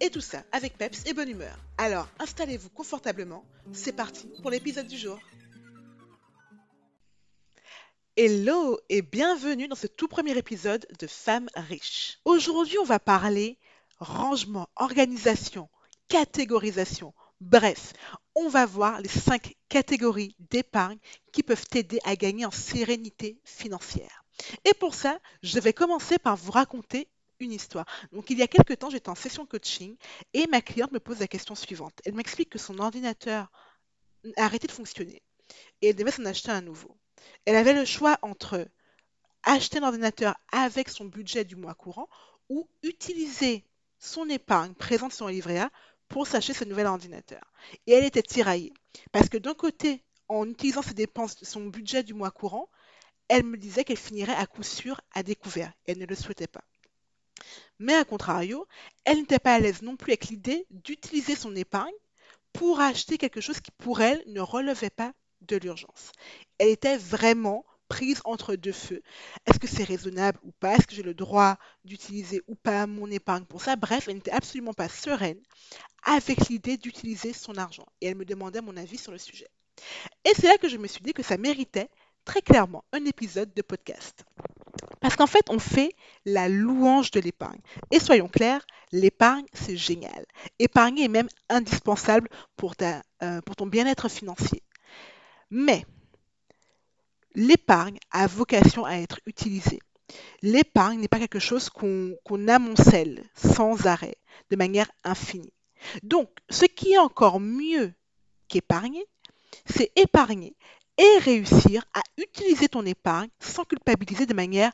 Et 0.00 0.10
tout 0.10 0.20
ça 0.20 0.44
avec 0.52 0.76
peps 0.76 1.06
et 1.06 1.14
bonne 1.14 1.28
humeur. 1.28 1.58
Alors 1.78 2.08
installez-vous 2.18 2.70
confortablement, 2.70 3.44
c'est 3.72 3.92
parti 3.92 4.28
pour 4.42 4.50
l'épisode 4.50 4.86
du 4.86 4.98
jour. 4.98 5.18
Hello 8.16 8.78
et 8.88 9.02
bienvenue 9.02 9.68
dans 9.68 9.76
ce 9.76 9.86
tout 9.86 10.08
premier 10.08 10.36
épisode 10.36 10.86
de 10.98 11.06
Femmes 11.06 11.48
riches. 11.54 12.18
Aujourd'hui 12.24 12.78
on 12.78 12.84
va 12.84 12.98
parler 12.98 13.58
rangement, 13.98 14.68
organisation, 14.76 15.68
catégorisation. 16.08 17.14
Bref, 17.40 17.92
on 18.34 18.48
va 18.48 18.64
voir 18.64 19.00
les 19.00 19.08
cinq 19.08 19.54
catégories 19.68 20.34
d'épargne 20.50 20.98
qui 21.32 21.42
peuvent 21.42 21.66
t'aider 21.66 21.98
à 22.04 22.16
gagner 22.16 22.46
en 22.46 22.50
sérénité 22.50 23.38
financière. 23.44 24.24
Et 24.64 24.74
pour 24.74 24.94
ça, 24.94 25.18
je 25.42 25.58
vais 25.58 25.72
commencer 25.72 26.18
par 26.18 26.36
vous 26.36 26.52
raconter 26.52 27.08
une 27.40 27.52
histoire. 27.52 27.86
Donc, 28.12 28.30
il 28.30 28.38
y 28.38 28.42
a 28.42 28.48
quelques 28.48 28.78
temps, 28.78 28.90
j'étais 28.90 29.08
en 29.08 29.14
session 29.14 29.46
coaching 29.46 29.96
et 30.32 30.46
ma 30.46 30.60
cliente 30.60 30.92
me 30.92 31.00
pose 31.00 31.20
la 31.20 31.28
question 31.28 31.54
suivante. 31.54 32.00
Elle 32.04 32.14
m'explique 32.14 32.50
que 32.50 32.58
son 32.58 32.78
ordinateur 32.78 33.50
a 34.36 34.44
arrêté 34.44 34.66
de 34.66 34.72
fonctionner 34.72 35.22
et 35.82 35.88
elle 35.90 35.96
devait 35.96 36.10
s'en 36.10 36.24
acheter 36.24 36.50
un 36.50 36.60
nouveau. 36.60 36.96
Elle 37.44 37.56
avait 37.56 37.74
le 37.74 37.84
choix 37.84 38.18
entre 38.22 38.66
acheter 39.42 39.78
un 39.78 39.84
ordinateur 39.84 40.36
avec 40.52 40.88
son 40.88 41.04
budget 41.04 41.44
du 41.44 41.56
mois 41.56 41.74
courant 41.74 42.08
ou 42.48 42.68
utiliser 42.82 43.64
son 43.98 44.28
épargne 44.28 44.74
présente 44.74 45.12
sur 45.12 45.26
son 45.26 45.28
livret 45.28 45.58
A 45.58 45.70
pour 46.08 46.26
s'acheter 46.26 46.52
ce 46.52 46.64
nouvel 46.64 46.86
ordinateur. 46.86 47.40
Et 47.86 47.92
elle 47.92 48.04
était 48.04 48.22
tiraillée. 48.22 48.72
Parce 49.12 49.28
que 49.28 49.38
d'un 49.38 49.54
côté, 49.54 50.02
en 50.28 50.48
utilisant 50.48 50.82
ses 50.82 50.94
dépenses, 50.94 51.36
son 51.42 51.66
budget 51.66 52.02
du 52.02 52.14
mois 52.14 52.30
courant, 52.30 52.68
elle 53.28 53.44
me 53.44 53.56
disait 53.56 53.84
qu'elle 53.84 53.96
finirait 53.96 54.34
à 54.34 54.46
coup 54.46 54.62
sûr 54.62 55.00
à 55.12 55.22
découvert. 55.22 55.72
Elle 55.86 55.98
ne 55.98 56.06
le 56.06 56.14
souhaitait 56.14 56.46
pas. 56.46 56.64
Mais 57.78 57.94
à 57.94 58.04
contrario, 58.04 58.66
elle 59.04 59.18
n'était 59.18 59.38
pas 59.38 59.54
à 59.54 59.58
l'aise 59.60 59.82
non 59.82 59.96
plus 59.96 60.12
avec 60.12 60.26
l'idée 60.26 60.66
d'utiliser 60.70 61.34
son 61.36 61.54
épargne 61.56 61.94
pour 62.52 62.80
acheter 62.80 63.18
quelque 63.18 63.40
chose 63.40 63.60
qui 63.60 63.70
pour 63.72 64.00
elle 64.00 64.22
ne 64.26 64.40
relevait 64.40 64.90
pas 64.90 65.12
de 65.42 65.56
l'urgence. 65.56 66.12
Elle 66.58 66.68
était 66.68 66.96
vraiment 66.96 67.64
prise 67.88 68.20
entre 68.24 68.56
deux 68.56 68.72
feux. 68.72 69.02
Est-ce 69.46 69.58
que 69.58 69.68
c'est 69.68 69.84
raisonnable 69.84 70.38
ou 70.42 70.52
pas? 70.52 70.74
Est-ce 70.74 70.86
que 70.86 70.94
j'ai 70.94 71.02
le 71.02 71.14
droit 71.14 71.58
d'utiliser 71.84 72.42
ou 72.48 72.54
pas 72.54 72.86
mon 72.86 73.10
épargne 73.10 73.44
pour 73.44 73.62
ça? 73.62 73.76
Bref, 73.76 74.08
elle 74.08 74.16
n'était 74.16 74.32
absolument 74.32 74.74
pas 74.74 74.88
sereine 74.88 75.40
avec 76.04 76.48
l'idée 76.48 76.76
d'utiliser 76.76 77.32
son 77.32 77.56
argent. 77.56 77.86
Et 78.00 78.08
elle 78.08 78.16
me 78.16 78.24
demandait 78.24 78.60
mon 78.60 78.76
avis 78.76 78.98
sur 78.98 79.12
le 79.12 79.18
sujet. 79.18 79.48
Et 80.24 80.32
c'est 80.34 80.48
là 80.48 80.58
que 80.58 80.68
je 80.68 80.78
me 80.78 80.86
suis 80.86 81.02
dit 81.02 81.12
que 81.12 81.22
ça 81.22 81.36
méritait 81.36 81.88
très 82.24 82.42
clairement 82.42 82.84
un 82.92 83.04
épisode 83.04 83.52
de 83.54 83.62
podcast. 83.62 84.24
Parce 85.06 85.14
qu'en 85.14 85.28
fait, 85.28 85.50
on 85.50 85.60
fait 85.60 85.94
la 86.24 86.48
louange 86.48 87.12
de 87.12 87.20
l'épargne. 87.20 87.60
Et 87.92 88.00
soyons 88.00 88.26
clairs, 88.26 88.66
l'épargne, 88.90 89.46
c'est 89.52 89.76
génial. 89.76 90.26
Épargner 90.58 91.04
est 91.04 91.08
même 91.08 91.28
indispensable 91.48 92.28
pour, 92.56 92.74
euh, 92.82 93.40
ton 93.56 93.66
bien-être 93.68 94.08
financier. 94.08 94.64
Mais 95.48 95.86
l'épargne 97.36 98.00
a 98.10 98.26
vocation 98.26 98.84
à 98.84 98.94
être 98.94 99.20
utilisée. 99.26 99.78
L'épargne 100.42 100.98
n'est 100.98 101.06
pas 101.06 101.20
quelque 101.20 101.38
chose 101.38 101.70
qu'on 101.70 102.48
amoncelle 102.48 103.22
sans 103.36 103.86
arrêt, 103.86 104.16
de 104.50 104.56
manière 104.56 104.90
infinie. 105.04 105.52
Donc, 106.02 106.30
ce 106.50 106.64
qui 106.64 106.94
est 106.94 106.98
encore 106.98 107.38
mieux 107.38 107.94
qu'épargner, 108.48 109.06
c'est 109.66 109.92
épargner 109.94 110.56
et 110.98 111.18
réussir 111.18 111.84
à 111.94 112.00
utiliser 112.16 112.68
ton 112.68 112.84
épargne 112.86 113.28
sans 113.40 113.64
culpabiliser 113.64 114.26
de 114.26 114.34
manière 114.34 114.72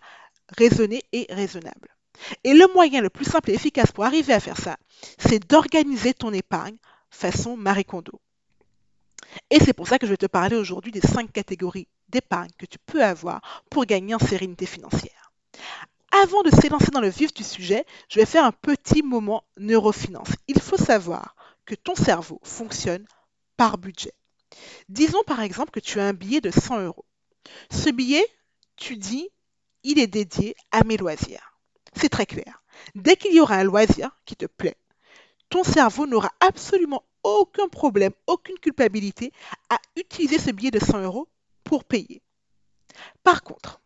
raisonnée 0.56 1.02
et 1.12 1.26
raisonnable. 1.30 1.96
Et 2.44 2.54
le 2.54 2.66
moyen 2.72 3.00
le 3.00 3.10
plus 3.10 3.24
simple 3.24 3.50
et 3.50 3.54
efficace 3.54 3.92
pour 3.92 4.04
arriver 4.04 4.32
à 4.32 4.40
faire 4.40 4.58
ça, 4.58 4.76
c'est 5.18 5.48
d'organiser 5.48 6.14
ton 6.14 6.32
épargne 6.32 6.76
façon 7.10 7.56
Marie 7.56 7.84
Kondo. 7.84 8.20
Et 9.50 9.60
c'est 9.60 9.72
pour 9.72 9.88
ça 9.88 9.98
que 9.98 10.06
je 10.06 10.12
vais 10.12 10.16
te 10.16 10.26
parler 10.26 10.56
aujourd'hui 10.56 10.92
des 10.92 11.00
cinq 11.00 11.32
catégories 11.32 11.88
d'épargne 12.08 12.50
que 12.58 12.66
tu 12.66 12.78
peux 12.78 13.02
avoir 13.02 13.62
pour 13.70 13.86
gagner 13.86 14.14
en 14.14 14.18
sérénité 14.18 14.66
financière. 14.66 15.32
Avant 16.22 16.42
de 16.42 16.50
s'élancer 16.50 16.90
dans 16.90 17.00
le 17.00 17.08
vif 17.08 17.32
du 17.32 17.42
sujet, 17.42 17.86
je 18.08 18.20
vais 18.20 18.26
faire 18.26 18.44
un 18.44 18.52
petit 18.52 19.02
moment 19.02 19.44
neurofinance. 19.56 20.28
Il 20.46 20.60
faut 20.60 20.76
savoir 20.76 21.34
que 21.64 21.74
ton 21.74 21.94
cerveau 21.94 22.38
fonctionne 22.42 23.06
par 23.56 23.78
budget. 23.78 24.12
Disons 24.90 25.22
par 25.26 25.40
exemple 25.40 25.70
que 25.70 25.80
tu 25.80 26.00
as 26.00 26.06
un 26.06 26.12
billet 26.12 26.42
de 26.42 26.50
100 26.50 26.80
euros. 26.82 27.06
Ce 27.70 27.88
billet, 27.88 28.26
tu 28.76 28.96
dis, 28.96 29.30
il 29.84 29.98
est 29.98 30.06
dédié 30.06 30.54
à 30.70 30.84
mes 30.84 30.96
loisirs. 30.96 31.58
C'est 31.94 32.08
très 32.08 32.26
clair. 32.26 32.62
Dès 32.94 33.16
qu'il 33.16 33.34
y 33.34 33.40
aura 33.40 33.56
un 33.56 33.64
loisir 33.64 34.10
qui 34.24 34.36
te 34.36 34.46
plaît, 34.46 34.76
ton 35.50 35.64
cerveau 35.64 36.06
n'aura 36.06 36.30
absolument 36.40 37.04
aucun 37.22 37.68
problème, 37.68 38.12
aucune 38.26 38.58
culpabilité 38.58 39.32
à 39.70 39.78
utiliser 39.96 40.38
ce 40.38 40.50
billet 40.50 40.70
de 40.70 40.78
100 40.78 41.02
euros 41.02 41.28
pour 41.64 41.84
payer. 41.84 42.22
Par 43.22 43.42
contre, 43.42 43.80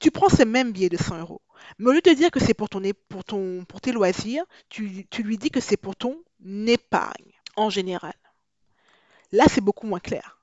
tu 0.00 0.10
prends 0.10 0.28
ce 0.28 0.42
même 0.42 0.72
billet 0.72 0.88
de 0.88 0.96
100 0.96 1.20
euros, 1.20 1.40
mais 1.78 1.90
au 1.90 1.92
lieu 1.92 2.00
de 2.00 2.10
dire 2.12 2.30
que 2.30 2.40
c'est 2.40 2.54
pour, 2.54 2.68
ton, 2.68 2.82
pour, 3.66 3.80
tes 3.80 3.92
loisirs, 3.92 4.44
tu, 4.68 5.06
tu 5.08 5.22
lui 5.22 5.38
dis 5.38 5.50
que 5.50 5.60
c'est 5.60 5.76
pour 5.76 5.96
ton 5.96 6.20
épargne 6.66 7.32
en 7.56 7.70
général. 7.70 8.14
Là, 9.30 9.44
c'est 9.48 9.62
beaucoup 9.62 9.86
moins 9.86 10.00
clair. 10.00 10.41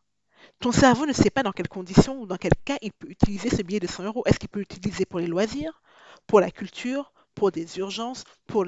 Ton 0.60 0.74
cerveau 0.74 1.06
ne 1.06 1.14
sait 1.14 1.30
pas 1.30 1.44
dans 1.44 1.54
quelles 1.54 1.70
conditions 1.70 2.22
ou 2.22 2.26
dans 2.26 2.36
quel 2.36 2.52
cas 2.66 2.78
il 2.82 2.92
peut 2.92 3.10
utiliser 3.10 3.50
ce 3.50 3.62
billet 3.62 3.80
de 3.80 3.88
100 3.88 4.04
euros. 4.04 4.24
Est-ce 4.26 4.40
qu'il 4.40 4.50
peut 4.50 4.60
l'utiliser 4.60 5.06
pour 5.06 5.20
les 5.20 5.28
loisirs, 5.28 5.82
pour 6.28 6.42
la 6.42 6.52
culture, 6.52 7.14
pour 7.34 7.52
des 7.54 7.78
urgences, 7.78 8.26
pour, 8.46 8.66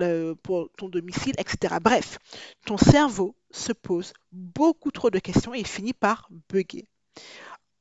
ton 0.77 0.87
domicile, 0.87 1.33
etc. 1.37 1.75
Bref, 1.81 2.17
ton 2.65 2.77
cerveau 2.77 3.35
se 3.51 3.73
pose 3.73 4.13
beaucoup 4.31 4.91
trop 4.91 5.09
de 5.09 5.19
questions 5.19 5.53
et 5.53 5.59
il 5.59 5.67
finit 5.67 5.91
par 5.91 6.29
bugger. 6.47 6.87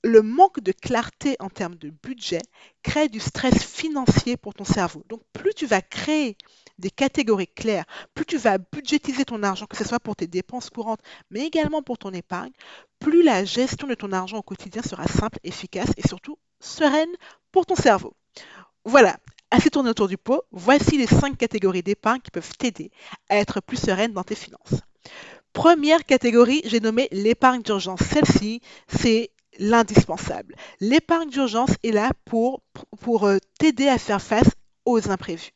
Le 0.03 0.23
manque 0.23 0.61
de 0.61 0.73
clarté 0.73 1.37
en 1.39 1.51
termes 1.51 1.77
de 1.77 1.91
budget 1.91 2.41
crée 2.83 3.09
du 3.09 3.21
stress 3.21 3.63
financier 3.63 4.37
pour 4.37 4.55
ton 4.55 4.65
cerveau. 4.65 5.05
Donc 5.09 5.23
plus 5.33 5.55
tu 5.55 5.67
vas 5.67 5.83
créer 5.83 6.37
des 6.79 6.91
catégories 6.91 7.47
claires, 7.47 7.85
plus 8.15 8.25
tu 8.25 8.39
vas 8.39 8.59
budgétiser 8.59 9.25
ton 9.25 9.43
argent, 9.45 9.67
que 9.67 9.77
ce 9.77 9.85
soit 9.85 10.01
pour 10.01 10.17
tes 10.17 10.27
dépenses 10.27 10.71
courantes, 10.71 11.03
mais 11.31 11.47
également 11.47 11.83
pour 11.83 11.99
ton 11.99 12.13
épargne, 12.13 12.53
plus 13.01 13.23
la 13.23 13.45
gestion 13.45 13.89
de 13.89 13.95
ton 13.95 14.13
argent 14.13 14.39
au 14.39 14.43
quotidien 14.43 14.83
sera 14.83 15.07
simple, 15.07 15.39
efficace 15.43 15.91
et 15.97 16.07
surtout 16.07 16.39
sereine 16.61 17.11
pour 17.51 17.67
ton 17.67 17.75
cerveau. 17.75 18.15
Voilà, 18.85 19.19
assez 19.51 19.71
tourné 19.71 19.91
autour 19.91 20.09
du 20.09 20.17
pot, 20.17 20.43
voici 20.53 20.97
les 20.97 21.07
cinq 21.07 21.37
catégories 21.37 21.83
d'épargne 21.83 22.21
qui 22.21 22.31
peuvent 22.31 22.57
t'aider 22.57 22.91
à 23.29 23.37
être 23.37 23.61
plus 23.61 23.79
sereine 23.79 24.13
dans 24.13 24.23
tes 24.23 24.35
finances. 24.35 24.81
Première 25.53 26.05
catégorie, 26.05 26.63
j'ai 26.65 26.81
nommé 26.81 27.09
l'épargne 27.11 27.63
d'urgence. 27.63 28.01
Celle-ci, 28.01 28.61
c'est 28.89 29.31
l'indispensable. 29.59 30.55
L'épargne 30.81 31.29
d'urgence 31.29 31.73
est 31.83 31.91
là 31.91 32.13
pour, 32.25 32.63
pour 33.01 33.27
euh, 33.27 33.39
t'aider 33.59 33.89
à 33.89 33.99
faire 33.99 34.23
face 34.23 34.51
aux 34.85 35.11
imprévus. 35.11 35.51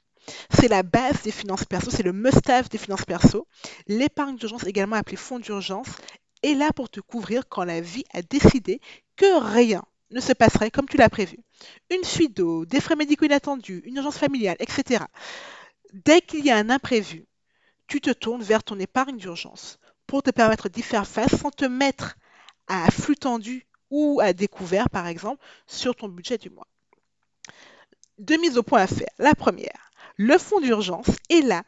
C'est 0.50 0.68
la 0.68 0.82
base 0.82 1.22
des 1.22 1.30
finances 1.30 1.64
perso, 1.64 1.90
c'est 1.90 2.02
le 2.02 2.12
must-have 2.12 2.68
des 2.70 2.78
finances 2.78 3.04
perso. 3.04 3.46
L'épargne 3.86 4.36
d'urgence, 4.36 4.66
également 4.66 4.96
appelée 4.96 5.16
fonds 5.16 5.38
d'urgence, 5.38 5.88
est 6.44 6.54
là 6.54 6.72
pour 6.72 6.90
te 6.90 7.00
couvrir 7.00 7.48
quand 7.48 7.64
la 7.64 7.80
vie 7.80 8.04
a 8.12 8.22
décidé 8.22 8.80
que 9.16 9.40
rien 9.40 9.82
ne 10.10 10.20
se 10.20 10.32
passerait 10.32 10.70
comme 10.70 10.88
tu 10.88 10.96
l'as 10.96 11.08
prévu. 11.08 11.38
Une 11.90 12.04
fuite 12.04 12.36
d'eau, 12.36 12.66
des 12.66 12.80
frais 12.80 12.96
médicaux 12.96 13.24
inattendus, 13.24 13.82
une 13.84 13.96
urgence 13.96 14.18
familiale, 14.18 14.56
etc. 14.60 15.04
Dès 15.92 16.20
qu'il 16.20 16.44
y 16.44 16.50
a 16.50 16.56
un 16.56 16.70
imprévu, 16.70 17.26
tu 17.86 18.00
te 18.00 18.10
tournes 18.10 18.42
vers 18.42 18.62
ton 18.62 18.78
épargne 18.78 19.16
d'urgence 19.16 19.78
pour 20.06 20.22
te 20.22 20.30
permettre 20.30 20.68
d'y 20.68 20.82
faire 20.82 21.06
face 21.06 21.34
sans 21.36 21.50
te 21.50 21.64
mettre 21.64 22.16
à 22.66 22.90
flux 22.90 23.16
tendu 23.16 23.66
ou 23.90 24.20
à 24.22 24.32
découvert, 24.32 24.90
par 24.90 25.06
exemple, 25.06 25.42
sur 25.66 25.94
ton 25.94 26.08
budget 26.08 26.38
du 26.38 26.50
mois. 26.50 26.68
Deux 28.18 28.38
mises 28.38 28.58
au 28.58 28.62
point 28.62 28.82
à 28.82 28.86
faire. 28.86 29.08
La 29.18 29.34
première, 29.34 29.90
le 30.16 30.38
fonds 30.38 30.60
d'urgence 30.60 31.08
est 31.30 31.42
là 31.42 31.64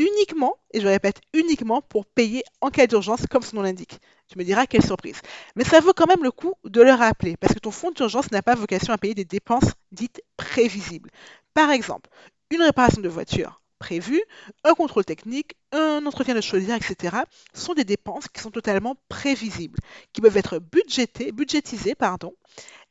uniquement, 0.00 0.56
et 0.72 0.80
je 0.80 0.86
répète 0.86 1.20
uniquement, 1.34 1.82
pour 1.82 2.06
payer 2.06 2.42
en 2.62 2.70
cas 2.70 2.86
d'urgence, 2.86 3.26
comme 3.30 3.42
son 3.42 3.56
nom 3.56 3.62
l'indique. 3.62 4.00
Tu 4.28 4.38
me 4.38 4.44
diras 4.44 4.66
quelle 4.66 4.84
surprise. 4.84 5.20
Mais 5.56 5.64
ça 5.64 5.80
vaut 5.80 5.92
quand 5.92 6.06
même 6.06 6.24
le 6.24 6.30
coup 6.30 6.54
de 6.64 6.80
le 6.80 6.92
rappeler, 6.92 7.36
parce 7.36 7.52
que 7.52 7.58
ton 7.58 7.70
fonds 7.70 7.90
d'urgence 7.90 8.30
n'a 8.30 8.42
pas 8.42 8.54
vocation 8.54 8.92
à 8.92 8.98
payer 8.98 9.14
des 9.14 9.24
dépenses 9.26 9.72
dites 9.92 10.22
prévisibles. 10.36 11.10
Par 11.52 11.70
exemple, 11.70 12.08
une 12.50 12.62
réparation 12.62 13.02
de 13.02 13.08
voiture, 13.08 13.60
prévues, 13.78 14.22
un 14.64 14.74
contrôle 14.74 15.04
technique, 15.04 15.54
un 15.72 16.04
entretien 16.06 16.34
de 16.34 16.40
chaudière, 16.40 16.76
etc., 16.76 17.18
sont 17.52 17.74
des 17.74 17.84
dépenses 17.84 18.28
qui 18.28 18.40
sont 18.40 18.50
totalement 18.50 18.96
prévisibles, 19.08 19.78
qui 20.12 20.20
peuvent 20.20 20.36
être 20.36 20.58
budgétées, 20.58 21.32
budgétisées 21.32 21.94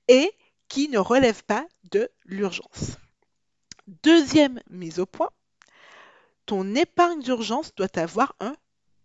et 0.08 0.32
qui 0.68 0.90
ne 0.90 1.00
relèvent 1.00 1.44
pas 1.44 1.66
de 1.92 2.10
l'urgence. 2.26 2.98
Deuxième 4.04 4.62
mise 4.70 5.00
au 5.00 5.08
point, 5.08 5.30
ton 6.50 6.74
épargne 6.74 7.22
d'urgence 7.22 7.76
doit 7.76 8.00
avoir 8.00 8.34
un 8.40 8.56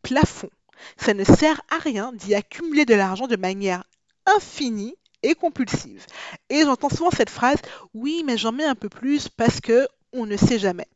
plafond. 0.00 0.48
Ça 0.96 1.12
ne 1.12 1.24
sert 1.24 1.60
à 1.68 1.76
rien 1.76 2.10
d'y 2.14 2.34
accumuler 2.34 2.86
de 2.86 2.94
l'argent 2.94 3.26
de 3.26 3.36
manière 3.36 3.84
infinie 4.24 4.96
et 5.22 5.34
compulsive. 5.34 6.06
Et 6.48 6.62
j'entends 6.62 6.88
souvent 6.88 7.10
cette 7.10 7.28
phrase, 7.28 7.58
oui, 7.92 8.22
mais 8.24 8.38
j'en 8.38 8.52
mets 8.52 8.64
un 8.64 8.74
peu 8.74 8.88
plus 8.88 9.28
parce 9.28 9.60
que 9.60 9.86
on 10.14 10.24
ne 10.24 10.38
sait 10.38 10.58
jamais. 10.58 10.86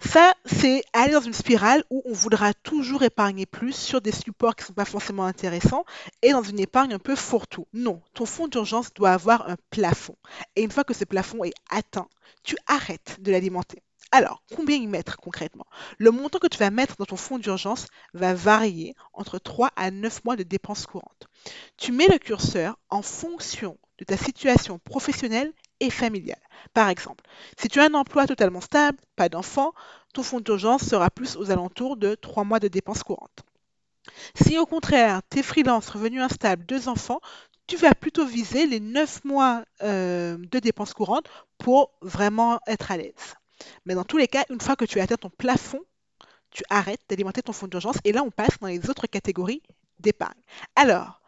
Ça, 0.00 0.34
c'est 0.44 0.82
aller 0.92 1.14
dans 1.14 1.22
une 1.22 1.32
spirale 1.32 1.82
où 1.88 2.02
on 2.04 2.12
voudra 2.12 2.52
toujours 2.52 3.02
épargner 3.02 3.46
plus 3.46 3.72
sur 3.74 4.02
des 4.02 4.12
supports 4.12 4.56
qui 4.56 4.64
ne 4.64 4.66
sont 4.66 4.74
pas 4.74 4.84
forcément 4.84 5.24
intéressants 5.24 5.86
et 6.20 6.32
dans 6.32 6.42
une 6.42 6.60
épargne 6.60 6.92
un 6.92 6.98
peu 6.98 7.16
fourre-tout. 7.16 7.66
Non, 7.72 8.02
ton 8.12 8.26
fonds 8.26 8.48
d'urgence 8.48 8.92
doit 8.92 9.12
avoir 9.12 9.48
un 9.48 9.56
plafond. 9.70 10.16
Et 10.56 10.62
une 10.62 10.70
fois 10.70 10.84
que 10.84 10.92
ce 10.92 11.06
plafond 11.06 11.42
est 11.42 11.54
atteint, 11.70 12.08
tu 12.42 12.54
arrêtes 12.66 13.16
de 13.20 13.32
l'alimenter. 13.32 13.82
Alors, 14.12 14.42
combien 14.54 14.76
y 14.76 14.86
mettre 14.86 15.16
concrètement? 15.18 15.66
Le 15.98 16.10
montant 16.10 16.38
que 16.38 16.46
tu 16.46 16.58
vas 16.58 16.70
mettre 16.70 16.96
dans 16.96 17.04
ton 17.04 17.16
fonds 17.16 17.38
d'urgence 17.38 17.86
va 18.14 18.32
varier 18.32 18.94
entre 19.12 19.38
3 19.38 19.70
à 19.76 19.90
9 19.90 20.24
mois 20.24 20.36
de 20.36 20.42
dépenses 20.42 20.86
courantes. 20.86 21.26
Tu 21.76 21.92
mets 21.92 22.08
le 22.08 22.18
curseur 22.18 22.78
en 22.88 23.02
fonction 23.02 23.76
de 23.98 24.04
ta 24.04 24.16
situation 24.16 24.78
professionnelle 24.78 25.52
et 25.80 25.90
familiale. 25.90 26.40
Par 26.72 26.88
exemple, 26.88 27.24
si 27.58 27.68
tu 27.68 27.80
as 27.80 27.86
un 27.86 27.94
emploi 27.94 28.26
totalement 28.26 28.60
stable, 28.60 28.98
pas 29.16 29.28
d'enfant, 29.28 29.72
ton 30.14 30.22
fonds 30.22 30.40
d'urgence 30.40 30.84
sera 30.84 31.10
plus 31.10 31.36
aux 31.36 31.50
alentours 31.50 31.96
de 31.96 32.14
3 32.14 32.44
mois 32.44 32.60
de 32.60 32.68
dépenses 32.68 33.02
courantes. 33.02 33.44
Si 34.34 34.58
au 34.58 34.66
contraire, 34.66 35.22
tu 35.30 35.40
es 35.40 35.42
freelance, 35.42 35.88
revenu 35.90 36.20
instable, 36.22 36.64
deux 36.66 36.88
enfants, 36.88 37.20
tu 37.66 37.76
vas 37.76 37.94
plutôt 37.94 38.26
viser 38.26 38.66
les 38.66 38.80
9 38.80 39.24
mois 39.24 39.64
euh, 39.82 40.36
de 40.38 40.58
dépenses 40.58 40.94
courantes 40.94 41.28
pour 41.58 41.92
vraiment 42.02 42.60
être 42.66 42.90
à 42.92 42.96
l'aise. 42.96 43.34
Mais 43.86 43.94
dans 43.94 44.04
tous 44.04 44.16
les 44.16 44.28
cas, 44.28 44.44
une 44.50 44.60
fois 44.60 44.76
que 44.76 44.84
tu 44.84 45.00
as 45.00 45.04
atteint 45.04 45.16
ton 45.16 45.30
plafond, 45.30 45.80
tu 46.50 46.62
arrêtes 46.70 47.00
d'alimenter 47.08 47.42
ton 47.42 47.52
fonds 47.52 47.66
d'urgence 47.66 47.96
et 48.04 48.12
là, 48.12 48.22
on 48.22 48.30
passe 48.30 48.58
dans 48.60 48.68
les 48.68 48.88
autres 48.88 49.06
catégories 49.06 49.62
d'épargne. 49.98 50.40
Alors, 50.76 51.20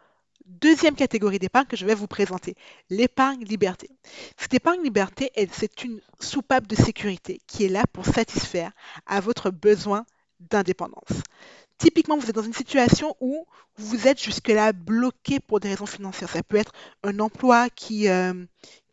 deuxième 0.45 0.95
catégorie 0.95 1.39
d'épargne 1.39 1.67
que 1.67 1.77
je 1.77 1.85
vais 1.85 1.95
vous 1.95 2.07
présenter, 2.07 2.55
l'épargne 2.89 3.43
liberté. 3.43 3.89
Cette 4.37 4.53
épargne 4.53 4.81
liberté, 4.81 5.31
c'est 5.51 5.83
une 5.83 5.99
soupape 6.19 6.67
de 6.67 6.75
sécurité 6.75 7.41
qui 7.47 7.65
est 7.65 7.69
là 7.69 7.83
pour 7.91 8.05
satisfaire 8.05 8.71
à 9.05 9.19
votre 9.19 9.51
besoin 9.51 10.05
d'indépendance. 10.39 11.21
Typiquement, 11.77 12.17
vous 12.17 12.29
êtes 12.29 12.35
dans 12.35 12.41
une 12.41 12.53
situation 12.53 13.15
où 13.19 13.45
vous 13.75 14.07
êtes 14.07 14.21
jusque-là 14.21 14.73
bloqué 14.73 15.39
pour 15.39 15.59
des 15.59 15.69
raisons 15.69 15.85
financières. 15.85 16.29
Ça 16.29 16.41
peut 16.41 16.57
être 16.57 16.71
un 17.03 17.19
emploi 17.19 17.69
qui, 17.69 18.07
euh, 18.07 18.33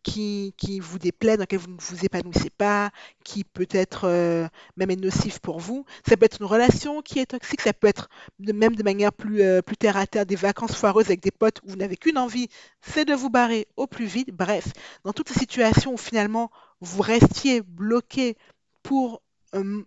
qui, 0.05 0.79
vous 0.79 0.99
déplaît, 0.99 1.35
dans 1.35 1.43
lequel 1.43 1.59
vous 1.59 1.71
ne 1.71 1.77
vous 1.79 2.05
épanouissez 2.05 2.51
pas, 2.51 2.91
qui 3.23 3.43
peut 3.43 3.67
être 3.71 4.01
euh, 4.05 4.47
même 4.77 4.93
nocif 4.93 5.39
pour 5.39 5.59
vous. 5.59 5.85
Ça 6.07 6.15
peut 6.15 6.25
être 6.25 6.37
une 6.39 6.45
relation 6.45 7.01
qui 7.01 7.19
est 7.19 7.25
toxique, 7.25 7.61
ça 7.61 7.73
peut 7.73 7.87
être 7.87 8.07
de, 8.39 8.53
même 8.53 8.75
de 8.75 8.83
manière 8.83 9.11
plus, 9.11 9.41
euh, 9.41 9.61
plus 9.61 9.77
terre 9.77 9.97
à 9.97 10.05
terre, 10.05 10.25
des 10.25 10.35
vacances 10.35 10.75
foireuses 10.75 11.07
avec 11.07 11.21
des 11.21 11.31
potes 11.31 11.59
où 11.63 11.71
vous 11.71 11.75
n'avez 11.75 11.97
qu'une 11.97 12.17
envie, 12.17 12.49
c'est 12.81 13.05
de 13.05 13.13
vous 13.13 13.29
barrer 13.29 13.67
au 13.77 13.87
plus 13.87 14.05
vite. 14.05 14.29
Bref, 14.31 14.67
dans 15.03 15.13
toutes 15.13 15.29
ces 15.29 15.39
situations 15.39 15.93
où 15.93 15.97
finalement 15.97 16.51
vous 16.81 17.01
restiez 17.01 17.61
bloqué 17.61 18.37
pour 18.83 19.21
euh, 19.55 19.81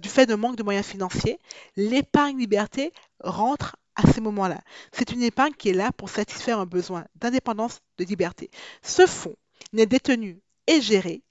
du 0.00 0.08
fait 0.08 0.26
d'un 0.26 0.36
manque 0.36 0.56
de 0.56 0.62
moyens 0.62 0.86
financiers, 0.86 1.38
l'épargne 1.76 2.38
liberté 2.38 2.92
rentre 3.20 3.76
à 3.96 4.10
ces 4.10 4.20
moments-là. 4.20 4.60
C'est 4.92 5.12
une 5.12 5.22
épargne 5.22 5.52
qui 5.52 5.70
est 5.70 5.74
là 5.74 5.90
pour 5.92 6.08
satisfaire 6.08 6.58
un 6.58 6.66
besoin 6.66 7.04
d'indépendance, 7.16 7.80
de 7.98 8.04
liberté. 8.04 8.50
Ce 8.82 9.06
fonds 9.06 9.36
n'est 9.74 9.86
détenu 9.86 10.40
et 10.66 10.80
géré 10.80 11.22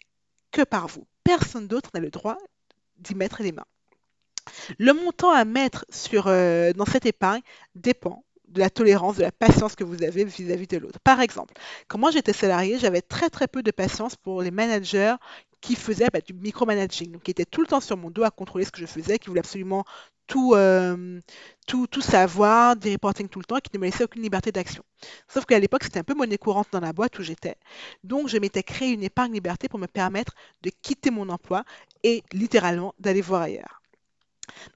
que 0.52 0.62
par 0.62 0.88
vous. 0.88 1.08
Personne 1.24 1.68
d'autre 1.68 1.90
n'a 1.94 2.00
le 2.00 2.10
droit 2.10 2.38
d'y 2.98 3.16
mettre 3.16 3.42
les 3.42 3.52
mains. 3.52 3.66
Le 4.78 4.94
montant 4.94 5.32
à 5.32 5.46
mettre 5.46 5.86
sur, 5.90 6.28
euh, 6.28 6.74
dans 6.74 6.86
cette 6.86 7.06
épargne 7.06 7.42
dépend 7.76 8.24
de 8.50 8.60
la 8.60 8.70
tolérance, 8.70 9.18
de 9.18 9.24
la 9.24 9.32
patience 9.32 9.76
que 9.76 9.84
vous 9.84 10.04
avez 10.04 10.26
vis-à-vis 10.26 10.68
de 10.68 10.78
l'autre. 10.78 11.00
Par 11.00 11.22
exemple, 11.22 11.54
quand 11.88 11.98
moi 11.98 12.12
j'étais 12.12 12.34
salarié, 12.34 12.78
j'avais 12.78 13.02
très 13.02 13.30
très 13.30 13.48
peu 13.48 13.64
de 13.64 13.72
patience 13.72 14.16
pour 14.16 14.42
les 14.42 14.52
managers 14.52 15.16
qui 15.60 15.76
faisaient 15.76 16.10
bah, 16.12 16.20
du 16.22 16.34
micromanaging, 16.34 17.20
qui 17.22 17.32
étaient 17.32 17.46
tout 17.46 17.62
le 17.62 17.68
temps 17.68 17.80
sur 17.80 17.98
mon 17.98 18.12
dos 18.12 18.24
à 18.24 18.32
contrôler 18.32 18.66
ce 18.66 18.72
que 18.72 18.82
je 18.82 18.86
faisais, 18.86 19.18
qui 19.18 19.28
voulaient 19.28 19.40
absolument 19.40 19.86
tout, 20.28 20.54
euh, 20.56 21.20
tout, 21.68 21.88
tout 21.88 22.02
savoir, 22.02 22.76
des 22.76 22.94
reporting 22.94 23.28
tout 23.28 23.40
le 23.40 23.46
temps, 23.46 23.58
et 23.58 23.62
qui 23.62 23.72
ne 23.74 23.80
me 23.80 23.86
laissaient 23.86 24.04
aucune 24.04 24.22
liberté 24.22 24.52
d'action. 24.52 24.84
Sauf 25.28 25.46
qu'à 25.46 25.60
l'époque, 25.60 25.84
c'était 25.84 26.00
un 26.00 26.04
peu 26.04 26.14
monnaie 26.14 26.38
courante 26.38 26.68
dans 26.72 26.80
la 26.80 26.94
boîte 26.94 27.18
où 27.20 27.24
j'étais. 27.24 27.56
Donc, 28.04 28.28
je 28.28 28.38
m'étais 28.38 28.64
créé 28.64 28.92
une 28.92 29.04
épargne 29.04 29.34
liberté 29.34 29.70
pour 29.70 29.80
me 29.80 29.88
permettre 29.88 30.34
de 30.62 30.72
quitter 30.82 31.12
mon 31.12 31.30
emploi 31.30 31.64
et 32.04 32.24
littéralement 32.32 32.94
d'aller 33.00 33.22
voir 33.22 33.44
ailleurs. 33.44 33.82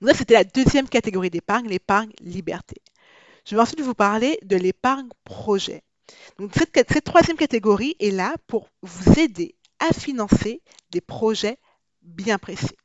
Donc, 0.02 0.12
ça, 0.12 0.18
c'était 0.18 0.34
la 0.34 0.44
deuxième 0.44 0.90
catégorie 0.90 1.30
d'épargne, 1.30 1.68
l'épargne 1.68 2.12
liberté. 2.22 2.82
Je 3.46 3.56
vais 3.56 3.62
ensuite 3.62 3.82
vous 3.82 3.94
parler 3.94 4.40
de 4.44 4.58
l'épargne 4.58 5.10
projet. 5.24 5.84
Donc, 6.38 6.52
cette 6.54 7.04
troisième 7.04 7.38
catégorie 7.38 7.96
est 8.00 8.12
là 8.12 8.36
pour 8.48 8.70
vous 8.82 9.20
aider 9.20 9.56
à 9.80 9.94
financer 9.94 10.62
des 10.92 11.02
projets 11.02 11.58
bien 12.02 12.38
précis. 12.38 12.76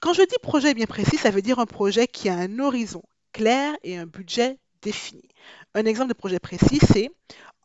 Quand 0.00 0.12
je 0.12 0.22
dis 0.22 0.36
projet 0.42 0.74
bien 0.74 0.86
précis, 0.86 1.16
ça 1.16 1.30
veut 1.30 1.42
dire 1.42 1.58
un 1.58 1.66
projet 1.66 2.06
qui 2.06 2.28
a 2.28 2.34
un 2.34 2.58
horizon 2.58 3.02
clair 3.32 3.74
et 3.82 3.96
un 3.96 4.06
budget 4.06 4.58
défini. 4.82 5.28
Un 5.74 5.84
exemple 5.84 6.08
de 6.08 6.14
projet 6.14 6.38
précis, 6.38 6.78
c'est 6.80 7.10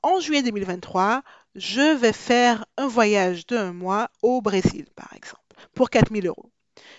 en 0.04 0.20
juillet 0.20 0.44
2023, 0.44 1.22
je 1.56 1.96
vais 1.96 2.14
faire 2.14 2.66
un 2.78 2.88
voyage 2.88 3.46
d'un 3.46 3.72
mois 3.72 4.10
au 4.22 4.42
Brésil, 4.42 4.86
par 4.96 5.14
exemple, 5.14 5.42
pour 5.76 5.90
4000 5.90 6.26
euros. 6.28 6.50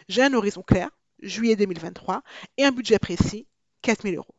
J'ai 0.09 0.23
un 0.23 0.35
horizon 0.35 0.63
clair, 0.63 0.89
juillet 1.21 1.57
2023, 1.57 2.23
et 2.59 2.65
un 2.65 2.71
budget 2.71 2.99
précis, 2.99 3.47
4000 3.83 4.17
euros. 4.17 4.35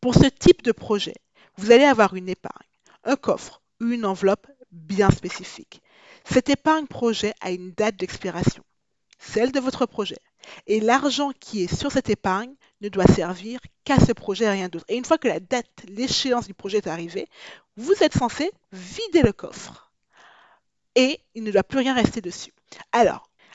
Pour 0.00 0.14
ce 0.14 0.26
type 0.26 0.62
de 0.62 0.72
projet, 0.72 1.14
vous 1.56 1.70
allez 1.70 1.84
avoir 1.84 2.14
une 2.14 2.28
épargne, 2.28 2.66
un 3.04 3.16
coffre 3.16 3.62
une 3.80 4.04
enveloppe 4.04 4.46
bien 4.72 5.10
spécifique. 5.10 5.82
Cette 6.24 6.48
épargne 6.48 6.86
projet 6.86 7.34
a 7.40 7.50
une 7.50 7.72
date 7.72 7.96
d'expiration 7.96 8.64
celle 9.24 9.52
de 9.52 9.60
votre 9.60 9.86
projet. 9.86 10.18
Et 10.66 10.80
l'argent 10.80 11.30
qui 11.40 11.64
est 11.64 11.74
sur 11.74 11.90
cette 11.90 12.10
épargne 12.10 12.54
ne 12.80 12.88
doit 12.88 13.06
servir 13.06 13.60
qu'à 13.84 13.98
ce 13.98 14.12
projet 14.12 14.44
et 14.44 14.50
rien 14.50 14.68
d'autre. 14.68 14.84
Et 14.88 14.96
une 14.96 15.04
fois 15.04 15.18
que 15.18 15.28
la 15.28 15.40
date, 15.40 15.66
l'échéance 15.88 16.46
du 16.46 16.54
projet 16.54 16.78
est 16.78 16.86
arrivée, 16.86 17.26
vous 17.76 17.94
êtes 18.02 18.14
censé 18.14 18.50
vider 18.72 19.22
le 19.22 19.32
coffre. 19.32 19.90
Et 20.94 21.18
il 21.34 21.42
ne 21.42 21.50
doit 21.50 21.64
plus 21.64 21.78
rien 21.78 21.94
rester 21.94 22.20
dessus. 22.20 22.52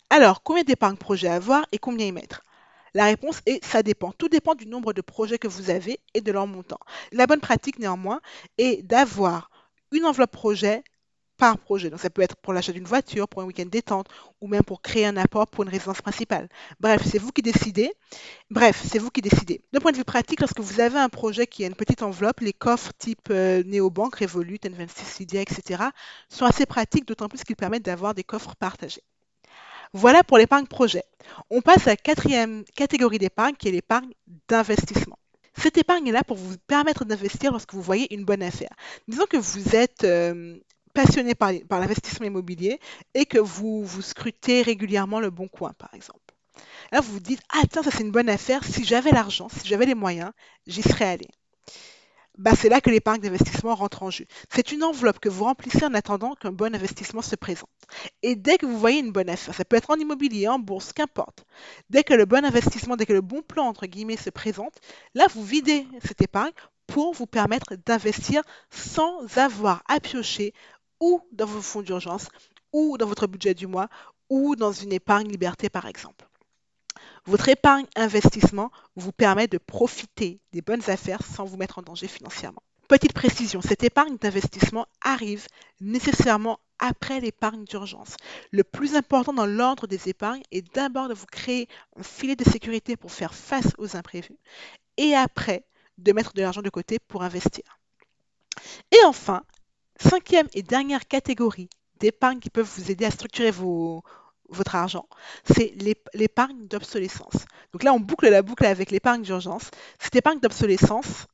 Alors, 0.09 0.43
combien 0.43 0.63
d'épargne 0.63 0.97
projet 0.97 1.27
avoir 1.27 1.65
et 1.71 1.77
combien 1.77 2.07
y 2.07 2.11
mettre? 2.11 2.43
La 2.95 3.05
réponse 3.05 3.41
est 3.45 3.63
ça 3.63 3.83
dépend. 3.83 4.11
Tout 4.11 4.29
dépend 4.29 4.55
du 4.55 4.65
nombre 4.65 4.93
de 4.93 5.01
projets 5.01 5.37
que 5.37 5.47
vous 5.47 5.69
avez 5.69 5.99
et 6.15 6.21
de 6.21 6.31
leur 6.31 6.47
montant. 6.47 6.79
La 7.11 7.27
bonne 7.27 7.39
pratique 7.39 7.77
néanmoins 7.77 8.19
est 8.57 8.81
d'avoir 8.81 9.51
une 9.91 10.05
enveloppe 10.05 10.31
projet 10.31 10.83
par 11.39 11.57
projet. 11.57 11.89
Donc 11.89 11.99
ça 11.99 12.09
peut 12.11 12.21
être 12.21 12.35
pour 12.35 12.53
l'achat 12.53 12.71
d'une 12.73 12.83
voiture, 12.83 13.27
pour 13.27 13.41
un 13.41 13.45
week-end 13.45 13.65
détente, 13.65 14.07
ou 14.41 14.47
même 14.47 14.63
pour 14.63 14.81
créer 14.81 15.05
un 15.05 15.17
apport 15.17 15.47
pour 15.47 15.63
une 15.63 15.69
résidence 15.69 16.01
principale. 16.01 16.49
Bref, 16.79 17.01
c'est 17.09 17.17
vous 17.17 17.31
qui 17.31 17.41
décidez. 17.41 17.91
Bref, 18.51 18.83
c'est 18.85 18.99
vous 18.99 19.09
qui 19.09 19.21
décidez. 19.21 19.61
D'un 19.73 19.79
point 19.79 19.91
de 19.91 19.97
vue 19.97 20.03
pratique, 20.03 20.41
lorsque 20.41 20.59
vous 20.59 20.81
avez 20.81 20.99
un 20.99 21.09
projet 21.09 21.47
qui 21.47 21.63
a 21.63 21.67
une 21.67 21.75
petite 21.75 22.03
enveloppe, 22.03 22.41
les 22.41 22.53
coffres 22.53 22.91
type 22.99 23.29
euh, 23.31 23.63
Néobank, 23.63 24.15
Revolut, 24.15 24.59
N26 24.63 25.19
Lydia, 25.19 25.41
etc. 25.41 25.83
sont 26.27 26.45
assez 26.45 26.65
pratiques, 26.65 27.07
d'autant 27.07 27.29
plus 27.29 27.43
qu'ils 27.43 27.55
permettent 27.55 27.85
d'avoir 27.85 28.13
des 28.13 28.23
coffres 28.23 28.55
partagés. 28.55 29.03
Voilà 29.93 30.23
pour 30.23 30.37
l'épargne 30.37 30.67
projet. 30.67 31.03
On 31.49 31.61
passe 31.61 31.87
à 31.87 31.91
la 31.91 31.95
quatrième 31.95 32.63
catégorie 32.75 33.17
d'épargne 33.17 33.55
qui 33.55 33.69
est 33.69 33.71
l'épargne 33.71 34.11
d'investissement. 34.47 35.17
Cette 35.57 35.77
épargne 35.77 36.07
est 36.07 36.11
là 36.11 36.23
pour 36.23 36.37
vous 36.37 36.57
permettre 36.67 37.05
d'investir 37.05 37.51
lorsque 37.51 37.73
vous 37.73 37.81
voyez 37.81 38.13
une 38.13 38.23
bonne 38.23 38.43
affaire. 38.43 38.69
Disons 39.07 39.25
que 39.25 39.37
vous 39.37 39.75
êtes 39.75 40.03
euh, 40.03 40.57
passionné 41.03 41.35
par, 41.35 41.51
l'investissement 41.79 42.27
immobilier 42.27 42.79
et 43.13 43.25
que 43.25 43.37
vous, 43.37 43.83
vous 43.85 44.01
scrutez 44.01 44.61
régulièrement 44.61 45.19
le 45.19 45.29
bon 45.29 45.47
coin, 45.47 45.73
par 45.73 45.93
exemple. 45.93 46.19
Là, 46.91 46.99
vous 46.99 47.13
vous 47.13 47.19
dites, 47.19 47.41
ah 47.49 47.61
tiens, 47.71 47.83
ça 47.83 47.91
c'est 47.91 48.03
une 48.03 48.11
bonne 48.11 48.29
affaire, 48.29 48.63
si 48.63 48.83
j'avais 48.83 49.11
l'argent, 49.11 49.47
si 49.49 49.67
j'avais 49.67 49.85
les 49.85 49.95
moyens, 49.95 50.31
j'y 50.67 50.81
serais 50.81 51.05
allé. 51.05 51.27
Bah, 52.37 52.51
c'est 52.55 52.69
là 52.69 52.81
que 52.81 52.89
l'épargne 52.89 53.21
d'investissement 53.21 53.75
rentre 53.75 54.03
en 54.03 54.11
jeu. 54.11 54.25
C'est 54.49 54.71
une 54.71 54.83
enveloppe 54.83 55.19
que 55.19 55.29
vous 55.29 55.43
remplissez 55.43 55.85
en 55.85 55.93
attendant 55.93 56.35
qu'un 56.35 56.51
bon 56.51 56.73
investissement 56.73 57.21
se 57.21 57.35
présente. 57.35 57.69
Et 58.21 58.35
dès 58.35 58.57
que 58.57 58.65
vous 58.65 58.79
voyez 58.79 58.99
une 58.99 59.11
bonne 59.11 59.29
affaire, 59.29 59.53
ça 59.53 59.65
peut 59.65 59.75
être 59.75 59.89
en 59.89 59.95
immobilier, 59.95 60.47
en 60.47 60.59
bourse, 60.59 60.93
qu'importe, 60.93 61.45
dès 61.89 62.03
que 62.03 62.13
le 62.13 62.25
bon 62.25 62.45
investissement, 62.45 62.95
dès 62.95 63.05
que 63.05 63.13
le 63.13 63.21
bon 63.21 63.41
plan, 63.41 63.65
entre 63.65 63.87
guillemets, 63.87 64.17
se 64.17 64.29
présente, 64.29 64.73
là, 65.15 65.27
vous 65.33 65.43
videz 65.43 65.85
cette 66.03 66.21
épargne 66.21 66.53
pour 66.89 67.13
vous 67.13 67.27
permettre 67.27 67.75
d'investir 67.85 68.41
sans 68.71 69.37
avoir 69.37 69.83
à 69.87 69.99
piocher 69.99 70.53
ou 70.99 71.21
dans 71.31 71.45
vos 71.45 71.61
fonds 71.61 71.81
d'urgence, 71.81 72.27
ou 72.73 72.97
dans 72.97 73.07
votre 73.07 73.27
budget 73.27 73.53
du 73.53 73.67
mois, 73.67 73.89
ou 74.29 74.55
dans 74.55 74.71
une 74.71 74.93
épargne 74.93 75.27
liberté 75.27 75.69
par 75.69 75.85
exemple. 75.85 76.27
Votre 77.25 77.49
épargne 77.49 77.85
investissement 77.95 78.71
vous 78.95 79.11
permet 79.11 79.47
de 79.47 79.57
profiter 79.57 80.39
des 80.53 80.61
bonnes 80.61 80.89
affaires 80.89 81.21
sans 81.23 81.45
vous 81.45 81.57
mettre 81.57 81.79
en 81.79 81.81
danger 81.81 82.07
financièrement. 82.07 82.63
Petite 82.87 83.13
précision, 83.13 83.61
cette 83.61 83.83
épargne 83.83 84.17
d'investissement 84.17 84.87
arrive 85.01 85.45
nécessairement 85.79 86.59
après 86.79 87.19
l'épargne 87.19 87.65
d'urgence. 87.65 88.15
Le 88.51 88.63
plus 88.63 88.95
important 88.95 89.33
dans 89.33 89.45
l'ordre 89.45 89.85
des 89.85 90.09
épargnes 90.09 90.41
est 90.51 90.73
d'abord 90.73 91.07
de 91.07 91.13
vous 91.13 91.27
créer 91.27 91.67
un 91.97 92.03
filet 92.03 92.35
de 92.35 92.49
sécurité 92.49 92.95
pour 92.95 93.11
faire 93.11 93.35
face 93.35 93.73
aux 93.77 93.95
imprévus 93.95 94.37
et 94.97 95.13
après 95.13 95.65
de 95.99 96.13
mettre 96.13 96.33
de 96.33 96.41
l'argent 96.41 96.61
de 96.61 96.69
côté 96.69 96.97
pour 96.99 97.21
investir. 97.21 97.79
Et 98.91 99.05
enfin, 99.05 99.43
cinquième 99.99 100.47
et 100.53 100.63
dernière 100.63 101.07
catégorie 101.07 101.69
d'épargne 101.99 102.39
qui 102.39 102.49
peuvent 102.49 102.69
vous 102.77 102.91
aider 102.91 103.05
à 103.05 103.11
structurer 103.11 103.51
votre 103.51 104.75
argent, 104.75 105.07
c'est 105.43 105.73
l'épargne 106.13 106.67
d'obsolescence. 106.67 107.45
Donc 107.73 107.83
là, 107.83 107.93
on 107.93 107.99
boucle 107.99 108.29
la 108.29 108.41
boucle 108.41 108.65
avec 108.65 108.89
l'épargne 108.89 109.21
d'urgence. 109.21 109.69
Cette 109.99 110.15
épargne 110.15 110.39
d'obsolescence 110.39 111.27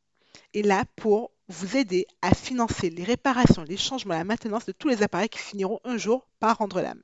est 0.53 0.63
là 0.63 0.83
pour 0.95 1.31
vous 1.47 1.77
aider 1.77 2.07
à 2.21 2.33
financer 2.33 2.89
les 2.89 3.03
réparations, 3.03 3.63
les 3.63 3.77
changements, 3.77 4.15
la 4.15 4.23
maintenance 4.23 4.65
de 4.65 4.71
tous 4.71 4.87
les 4.87 5.03
appareils 5.03 5.29
qui 5.29 5.37
finiront 5.37 5.79
un 5.83 5.97
jour 5.97 6.27
par 6.39 6.57
rendre 6.57 6.81
l'âme. 6.81 7.01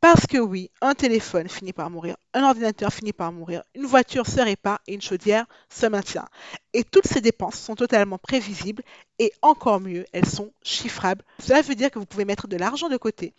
Parce 0.00 0.26
que 0.26 0.38
oui, 0.38 0.70
un 0.80 0.94
téléphone 0.94 1.48
finit 1.48 1.72
par 1.72 1.90
mourir, 1.90 2.16
un 2.34 2.44
ordinateur 2.44 2.92
finit 2.92 3.12
par 3.12 3.32
mourir, 3.32 3.62
une 3.74 3.86
voiture 3.86 4.26
se 4.26 4.40
répare 4.40 4.80
et 4.86 4.94
une 4.94 5.02
chaudière 5.02 5.46
se 5.68 5.86
maintient. 5.86 6.28
Et 6.74 6.84
toutes 6.84 7.06
ces 7.06 7.20
dépenses 7.20 7.58
sont 7.58 7.74
totalement 7.74 8.18
prévisibles 8.18 8.82
et 9.18 9.32
encore 9.42 9.80
mieux, 9.80 10.04
elles 10.12 10.28
sont 10.28 10.52
chiffrables. 10.62 11.24
Cela 11.40 11.62
veut 11.62 11.74
dire 11.74 11.90
que 11.90 11.98
vous 11.98 12.06
pouvez 12.06 12.24
mettre 12.24 12.46
de 12.46 12.56
l'argent 12.56 12.88
de 12.88 12.96
côté 12.96 13.34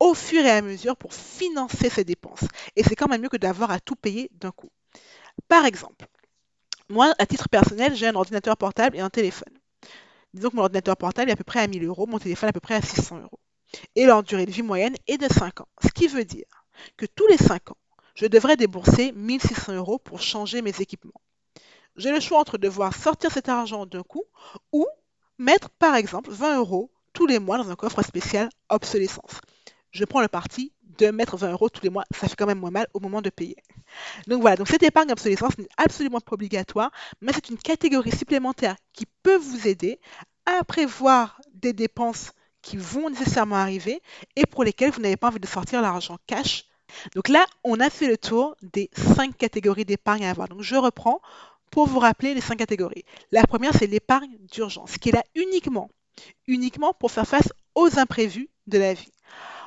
au 0.00 0.14
fur 0.14 0.44
et 0.44 0.50
à 0.50 0.62
mesure 0.62 0.96
pour 0.96 1.14
financer 1.14 1.90
ces 1.90 2.04
dépenses. 2.04 2.44
Et 2.74 2.82
c'est 2.82 2.96
quand 2.96 3.08
même 3.08 3.22
mieux 3.22 3.28
que 3.28 3.36
d'avoir 3.36 3.70
à 3.70 3.80
tout 3.80 3.96
payer 3.96 4.30
d'un 4.32 4.50
coup. 4.50 4.70
Par 5.48 5.64
exemple, 5.64 6.06
moi, 6.88 7.14
à 7.18 7.26
titre 7.26 7.48
personnel, 7.48 7.94
j'ai 7.94 8.08
un 8.08 8.16
ordinateur 8.16 8.56
portable 8.56 8.96
et 8.96 9.00
un 9.00 9.10
téléphone. 9.10 9.54
Disons 10.34 10.50
que 10.50 10.56
mon 10.56 10.62
ordinateur 10.62 10.96
portable 10.96 11.30
est 11.30 11.34
à 11.34 11.36
peu 11.36 11.44
près 11.44 11.60
à 11.60 11.66
1000 11.68 11.84
euros, 11.84 12.06
mon 12.06 12.18
téléphone 12.18 12.48
à 12.48 12.52
peu 12.52 12.60
près 12.60 12.74
à 12.74 12.82
600 12.82 13.20
euros. 13.20 13.38
Et 13.96 14.06
leur 14.06 14.22
durée 14.22 14.46
de 14.46 14.50
vie 14.50 14.62
moyenne 14.62 14.96
est 15.06 15.18
de 15.18 15.32
5 15.32 15.60
ans. 15.60 15.68
Ce 15.82 15.88
qui 15.88 16.08
veut 16.08 16.24
dire 16.24 16.66
que 16.96 17.06
tous 17.06 17.26
les 17.28 17.36
5 17.36 17.70
ans, 17.70 17.76
je 18.14 18.26
devrais 18.26 18.56
débourser 18.56 19.12
1600 19.12 19.74
euros 19.74 19.98
pour 19.98 20.20
changer 20.20 20.62
mes 20.62 20.80
équipements. 20.80 21.20
J'ai 21.96 22.12
le 22.12 22.20
choix 22.20 22.38
entre 22.38 22.58
devoir 22.58 22.94
sortir 22.94 23.30
cet 23.30 23.48
argent 23.48 23.86
d'un 23.86 24.02
coup 24.02 24.24
ou 24.72 24.86
mettre 25.38 25.70
par 25.70 25.94
exemple 25.94 26.30
20 26.30 26.58
euros 26.58 26.90
tous 27.12 27.26
les 27.26 27.38
mois 27.38 27.58
dans 27.58 27.70
un 27.70 27.76
coffre 27.76 28.02
spécial 28.02 28.48
obsolescence. 28.68 29.40
Je 29.90 30.04
prends 30.04 30.20
le 30.20 30.28
parti 30.28 30.72
de 30.98 31.10
mettre 31.10 31.36
20 31.36 31.52
euros 31.52 31.68
tous 31.68 31.82
les 31.82 31.90
mois, 31.90 32.04
ça 32.10 32.28
fait 32.28 32.36
quand 32.36 32.46
même 32.46 32.60
moins 32.60 32.70
mal 32.70 32.86
au 32.94 33.00
moment 33.00 33.22
de 33.22 33.30
payer. 33.30 33.56
Donc 34.26 34.42
voilà, 34.42 34.56
donc 34.56 34.68
cette 34.68 34.82
épargne 34.82 35.10
obsolescence 35.10 35.58
n'est 35.58 35.68
absolument 35.76 36.20
pas 36.20 36.34
obligatoire, 36.34 36.90
mais 37.20 37.32
c'est 37.32 37.48
une 37.48 37.58
catégorie 37.58 38.12
supplémentaire 38.12 38.76
qui 38.92 39.06
peut 39.22 39.36
vous 39.36 39.66
aider 39.66 39.98
à 40.46 40.62
prévoir 40.64 41.40
des 41.54 41.72
dépenses 41.72 42.32
qui 42.62 42.76
vont 42.76 43.10
nécessairement 43.10 43.56
arriver 43.56 44.00
et 44.36 44.46
pour 44.46 44.64
lesquelles 44.64 44.90
vous 44.90 45.00
n'avez 45.00 45.16
pas 45.16 45.28
envie 45.28 45.40
de 45.40 45.46
sortir 45.46 45.82
l'argent 45.82 46.18
cash. 46.26 46.64
Donc 47.14 47.28
là, 47.28 47.46
on 47.64 47.80
a 47.80 47.90
fait 47.90 48.08
le 48.08 48.18
tour 48.18 48.56
des 48.62 48.90
cinq 48.92 49.36
catégories 49.36 49.84
d'épargne 49.84 50.24
à 50.24 50.30
avoir. 50.30 50.48
Donc 50.48 50.62
je 50.62 50.76
reprends 50.76 51.20
pour 51.70 51.86
vous 51.86 52.00
rappeler 52.00 52.34
les 52.34 52.40
cinq 52.40 52.56
catégories. 52.56 53.04
La 53.30 53.44
première, 53.44 53.72
c'est 53.74 53.86
l'épargne 53.86 54.36
d'urgence, 54.52 54.98
qui 54.98 55.10
est 55.10 55.12
là 55.12 55.24
uniquement, 55.34 55.88
uniquement 56.46 56.92
pour 56.92 57.12
faire 57.12 57.26
face 57.26 57.52
aux 57.74 57.98
imprévus 57.98 58.48
de 58.66 58.78
la 58.78 58.94
vie. 58.94 59.12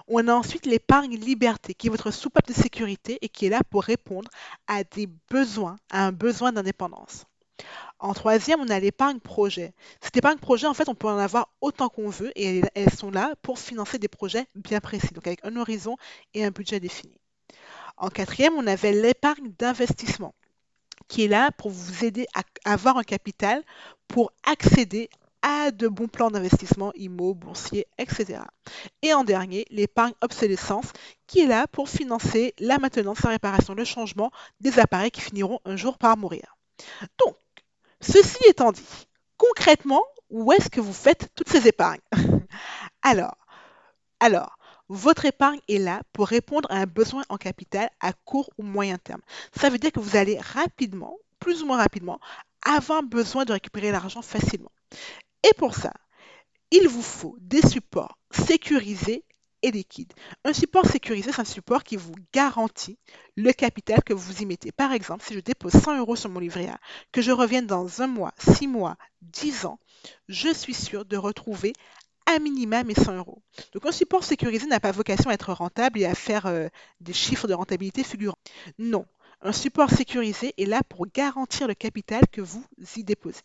On 0.07 0.27
a 0.27 0.33
ensuite 0.33 0.65
l'épargne 0.65 1.15
liberté, 1.15 1.73
qui 1.73 1.87
est 1.87 1.89
votre 1.89 2.11
soupape 2.11 2.47
de 2.47 2.53
sécurité 2.53 3.19
et 3.21 3.29
qui 3.29 3.45
est 3.45 3.49
là 3.49 3.61
pour 3.69 3.83
répondre 3.83 4.29
à 4.67 4.83
des 4.83 5.07
besoins, 5.29 5.77
à 5.89 6.05
un 6.05 6.11
besoin 6.11 6.51
d'indépendance. 6.51 7.25
En 8.03 8.13
troisième, 8.13 8.59
on 8.59 8.67
a 8.67 8.81
l'épargne 8.81 9.21
projet. 9.21 9.73
Cette 10.01 10.17
épargne 10.17 10.37
projet, 10.37 10.67
en 10.67 10.73
fait, 10.73 10.89
on 10.89 10.93
peut 10.93 11.07
en 11.07 11.17
avoir 11.17 11.47
autant 11.61 11.87
qu'on 11.87 12.09
veut 12.09 12.33
et 12.35 12.61
elles 12.75 12.91
sont 12.91 13.11
là 13.11 13.33
pour 13.41 13.59
financer 13.59 13.97
des 13.97 14.09
projets 14.09 14.45
bien 14.55 14.81
précis, 14.81 15.13
donc 15.13 15.25
avec 15.25 15.39
un 15.45 15.55
horizon 15.55 15.95
et 16.33 16.43
un 16.43 16.51
budget 16.51 16.81
défini. 16.81 17.17
En 17.95 18.09
quatrième, 18.09 18.55
on 18.57 18.67
avait 18.67 18.91
l'épargne 18.91 19.53
d'investissement 19.57 20.35
qui 21.07 21.23
est 21.23 21.27
là 21.29 21.51
pour 21.51 21.71
vous 21.71 22.03
aider 22.03 22.27
à 22.35 22.41
avoir 22.65 22.97
un 22.97 23.03
capital 23.03 23.63
pour 24.09 24.33
accéder 24.45 25.09
à 25.41 25.71
de 25.71 25.87
bons 25.87 26.09
plans 26.09 26.29
d'investissement 26.29 26.91
IMO, 26.95 27.33
boursiers, 27.33 27.87
etc. 27.97 28.41
Et 29.01 29.13
en 29.13 29.23
dernier, 29.23 29.65
l'épargne 29.69 30.13
obsolescence 30.21 30.91
qui 31.25 31.39
est 31.39 31.47
là 31.47 31.67
pour 31.67 31.87
financer 31.87 32.53
la 32.59 32.79
maintenance, 32.79 33.23
la 33.23 33.29
réparation, 33.29 33.73
le 33.73 33.85
changement 33.85 34.29
des 34.59 34.77
appareils 34.79 35.11
qui 35.11 35.21
finiront 35.21 35.61
un 35.63 35.77
jour 35.77 35.97
par 35.97 36.17
mourir. 36.17 36.57
Donc, 37.17 37.37
ceci 38.03 38.37
étant 38.47 38.71
dit, 38.71 39.07
concrètement, 39.37 40.03
où 40.29 40.51
est-ce 40.51 40.69
que 40.69 40.81
vous 40.81 40.93
faites 40.93 41.29
toutes 41.35 41.49
ces 41.49 41.67
épargnes? 41.67 42.01
Alors, 43.01 43.35
alors, 44.19 44.57
votre 44.87 45.25
épargne 45.25 45.59
est 45.67 45.79
là 45.79 46.01
pour 46.13 46.27
répondre 46.27 46.71
à 46.71 46.77
un 46.77 46.85
besoin 46.85 47.23
en 47.27 47.35
capital 47.35 47.89
à 47.99 48.13
court 48.13 48.49
ou 48.57 48.63
moyen 48.63 48.97
terme. 48.97 49.19
Ça 49.53 49.69
veut 49.69 49.77
dire 49.77 49.91
que 49.91 49.99
vous 49.99 50.15
allez 50.15 50.39
rapidement, 50.39 51.17
plus 51.39 51.61
ou 51.61 51.65
moins 51.65 51.75
rapidement, 51.77 52.21
avoir 52.65 53.03
besoin 53.03 53.43
de 53.43 53.51
récupérer 53.51 53.91
l'argent 53.91 54.21
facilement. 54.21 54.71
Et 55.43 55.53
pour 55.57 55.75
ça, 55.75 55.91
il 56.71 56.87
vous 56.87 57.01
faut 57.01 57.35
des 57.41 57.61
supports 57.61 58.17
sécurisés 58.31 59.25
et 59.63 59.71
liquides. 59.71 60.13
Un 60.43 60.53
support 60.53 60.85
sécurisé, 60.85 61.31
c'est 61.31 61.41
un 61.41 61.45
support 61.45 61.83
qui 61.83 61.95
vous 61.95 62.13
garantit 62.33 62.99
le 63.35 63.51
capital 63.51 64.03
que 64.03 64.13
vous 64.13 64.41
y 64.41 64.45
mettez. 64.45 64.71
Par 64.71 64.91
exemple, 64.91 65.23
si 65.25 65.33
je 65.33 65.39
dépose 65.39 65.71
100 65.71 65.97
euros 65.97 66.15
sur 66.15 66.29
mon 66.29 66.39
livret 66.39 66.67
A, 66.67 66.79
que 67.11 67.21
je 67.21 67.31
revienne 67.31 67.65
dans 67.65 68.01
un 68.01 68.07
mois, 68.07 68.33
six 68.37 68.67
mois, 68.67 68.97
dix 69.21 69.65
ans, 69.65 69.79
je 70.27 70.53
suis 70.53 70.73
sûr 70.73 71.05
de 71.05 71.17
retrouver 71.17 71.73
à 72.25 72.39
minima 72.39 72.83
mes 72.83 72.93
100 72.93 73.17
euros. 73.17 73.41
Donc 73.73 73.85
un 73.85 73.91
support 73.91 74.23
sécurisé 74.23 74.67
n'a 74.67 74.79
pas 74.79 74.91
vocation 74.91 75.29
à 75.29 75.33
être 75.33 75.53
rentable 75.53 75.99
et 75.99 76.05
à 76.05 76.15
faire 76.15 76.45
euh, 76.45 76.67
des 77.01 77.13
chiffres 77.13 77.47
de 77.47 77.53
rentabilité 77.53 78.03
figurants. 78.03 78.37
Non, 78.77 79.05
un 79.41 79.51
support 79.51 79.89
sécurisé 79.89 80.53
est 80.57 80.65
là 80.65 80.81
pour 80.87 81.07
garantir 81.07 81.67
le 81.67 81.73
capital 81.73 82.21
que 82.31 82.41
vous 82.41 82.63
y 82.95 83.03
déposez. 83.03 83.41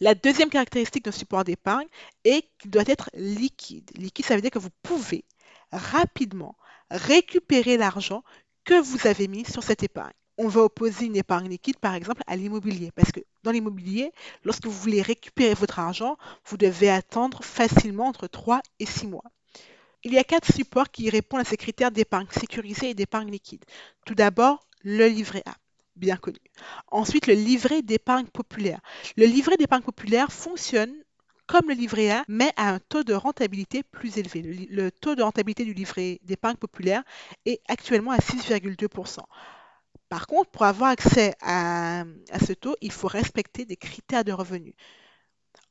La 0.00 0.14
deuxième 0.14 0.50
caractéristique 0.50 1.04
d'un 1.04 1.12
support 1.12 1.44
d'épargne 1.44 1.86
est 2.24 2.48
qu'il 2.58 2.70
doit 2.70 2.84
être 2.86 3.10
liquide. 3.14 3.90
Liquide, 3.94 4.24
ça 4.24 4.34
veut 4.34 4.42
dire 4.42 4.50
que 4.50 4.58
vous 4.58 4.70
pouvez 4.82 5.24
rapidement 5.72 6.56
récupérer 6.90 7.76
l'argent 7.76 8.22
que 8.64 8.80
vous 8.80 9.06
avez 9.06 9.28
mis 9.28 9.44
sur 9.44 9.62
cette 9.62 9.82
épargne. 9.82 10.12
On 10.36 10.48
va 10.48 10.62
opposer 10.62 11.06
une 11.06 11.16
épargne 11.16 11.48
liquide, 11.48 11.78
par 11.78 11.94
exemple, 11.94 12.22
à 12.26 12.34
l'immobilier. 12.34 12.90
Parce 12.92 13.12
que 13.12 13.20
dans 13.44 13.52
l'immobilier, 13.52 14.10
lorsque 14.42 14.66
vous 14.66 14.72
voulez 14.72 15.00
récupérer 15.00 15.54
votre 15.54 15.78
argent, 15.78 16.16
vous 16.46 16.56
devez 16.56 16.90
attendre 16.90 17.44
facilement 17.44 18.06
entre 18.08 18.26
3 18.26 18.60
et 18.80 18.86
6 18.86 19.06
mois. 19.06 19.24
Il 20.02 20.12
y 20.12 20.18
a 20.18 20.24
quatre 20.24 20.52
supports 20.52 20.90
qui 20.90 21.08
répondent 21.08 21.40
à 21.40 21.44
ces 21.44 21.56
critères 21.56 21.90
d'épargne 21.90 22.26
sécurisée 22.30 22.90
et 22.90 22.94
d'épargne 22.94 23.30
liquide. 23.30 23.64
Tout 24.04 24.14
d'abord, 24.14 24.66
le 24.82 25.06
livret 25.06 25.42
A 25.46 25.54
bien 25.96 26.16
connu. 26.16 26.38
Ensuite, 26.88 27.26
le 27.26 27.34
livret 27.34 27.82
d'épargne 27.82 28.26
populaire. 28.26 28.80
Le 29.16 29.26
livret 29.26 29.56
d'épargne 29.56 29.82
populaire 29.82 30.32
fonctionne 30.32 30.94
comme 31.46 31.68
le 31.68 31.74
livret 31.74 32.10
A, 32.10 32.24
mais 32.28 32.52
à 32.56 32.70
un 32.70 32.78
taux 32.78 33.04
de 33.04 33.12
rentabilité 33.12 33.82
plus 33.82 34.16
élevé. 34.18 34.42
Le, 34.70 34.90
taux 34.90 35.14
de 35.14 35.22
rentabilité 35.22 35.64
du 35.64 35.74
livret 35.74 36.18
d'épargne 36.22 36.56
populaire 36.56 37.02
est 37.44 37.60
actuellement 37.68 38.12
à 38.12 38.18
6,2%. 38.18 39.18
Par 40.08 40.26
contre, 40.26 40.50
pour 40.50 40.64
avoir 40.64 40.90
accès 40.90 41.34
à, 41.40 42.04
à, 42.30 42.38
ce 42.38 42.52
taux, 42.52 42.76
il 42.80 42.92
faut 42.92 43.08
respecter 43.08 43.64
des 43.64 43.76
critères 43.76 44.24
de 44.24 44.32
revenus. 44.32 44.74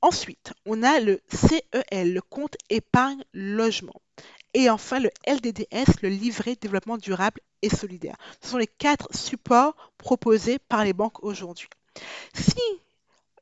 Ensuite, 0.01 0.53
on 0.65 0.83
a 0.83 0.99
le 0.99 1.21
CEL, 1.29 2.13
le 2.13 2.21
compte 2.21 2.57
épargne 2.69 3.23
logement. 3.33 4.02
Et 4.53 4.69
enfin, 4.69 4.99
le 4.99 5.09
LDDS, 5.27 6.01
le 6.01 6.09
livret 6.09 6.55
développement 6.59 6.97
durable 6.97 7.41
et 7.61 7.69
solidaire. 7.69 8.15
Ce 8.41 8.49
sont 8.49 8.57
les 8.57 8.67
quatre 8.67 9.07
supports 9.15 9.75
proposés 9.97 10.59
par 10.59 10.83
les 10.83 10.93
banques 10.93 11.23
aujourd'hui. 11.23 11.69
Si 12.33 12.61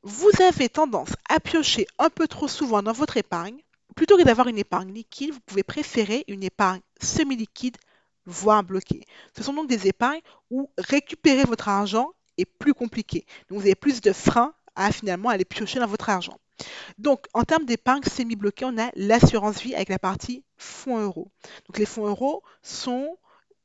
vous 0.03 0.31
avez 0.41 0.69
tendance 0.69 1.11
à 1.29 1.39
piocher 1.39 1.87
un 1.99 2.09
peu 2.09 2.27
trop 2.27 2.47
souvent 2.47 2.81
dans 2.81 2.93
votre 2.93 3.17
épargne, 3.17 3.61
plutôt 3.95 4.17
que 4.17 4.23
d'avoir 4.23 4.47
une 4.47 4.57
épargne 4.57 4.93
liquide, 4.93 5.33
vous 5.33 5.39
pouvez 5.41 5.63
préférer 5.63 6.23
une 6.27 6.43
épargne 6.43 6.81
semi-liquide, 7.01 7.77
voire 8.25 8.63
bloquée. 8.63 9.05
Ce 9.35 9.43
sont 9.43 9.53
donc 9.53 9.67
des 9.67 9.87
épargnes 9.87 10.21
où 10.49 10.69
récupérer 10.77 11.43
votre 11.43 11.67
argent 11.67 12.13
est 12.37 12.45
plus 12.45 12.73
compliqué. 12.73 13.25
Donc 13.49 13.59
vous 13.59 13.65
avez 13.65 13.75
plus 13.75 14.01
de 14.01 14.13
freins 14.13 14.53
à 14.75 14.91
finalement 14.91 15.29
aller 15.29 15.45
piocher 15.45 15.79
dans 15.79 15.87
votre 15.87 16.09
argent. 16.09 16.37
Donc, 16.97 17.27
en 17.33 17.43
termes 17.43 17.65
d'épargne 17.65 18.03
semi-bloquée, 18.03 18.65
on 18.65 18.77
a 18.77 18.91
l'assurance 18.95 19.61
vie 19.61 19.75
avec 19.75 19.89
la 19.89 19.99
partie 19.99 20.43
fonds 20.57 20.99
euros. 20.99 21.31
Donc, 21.67 21.77
les 21.77 21.85
fonds 21.85 22.07
euros 22.07 22.43
sont 22.61 23.17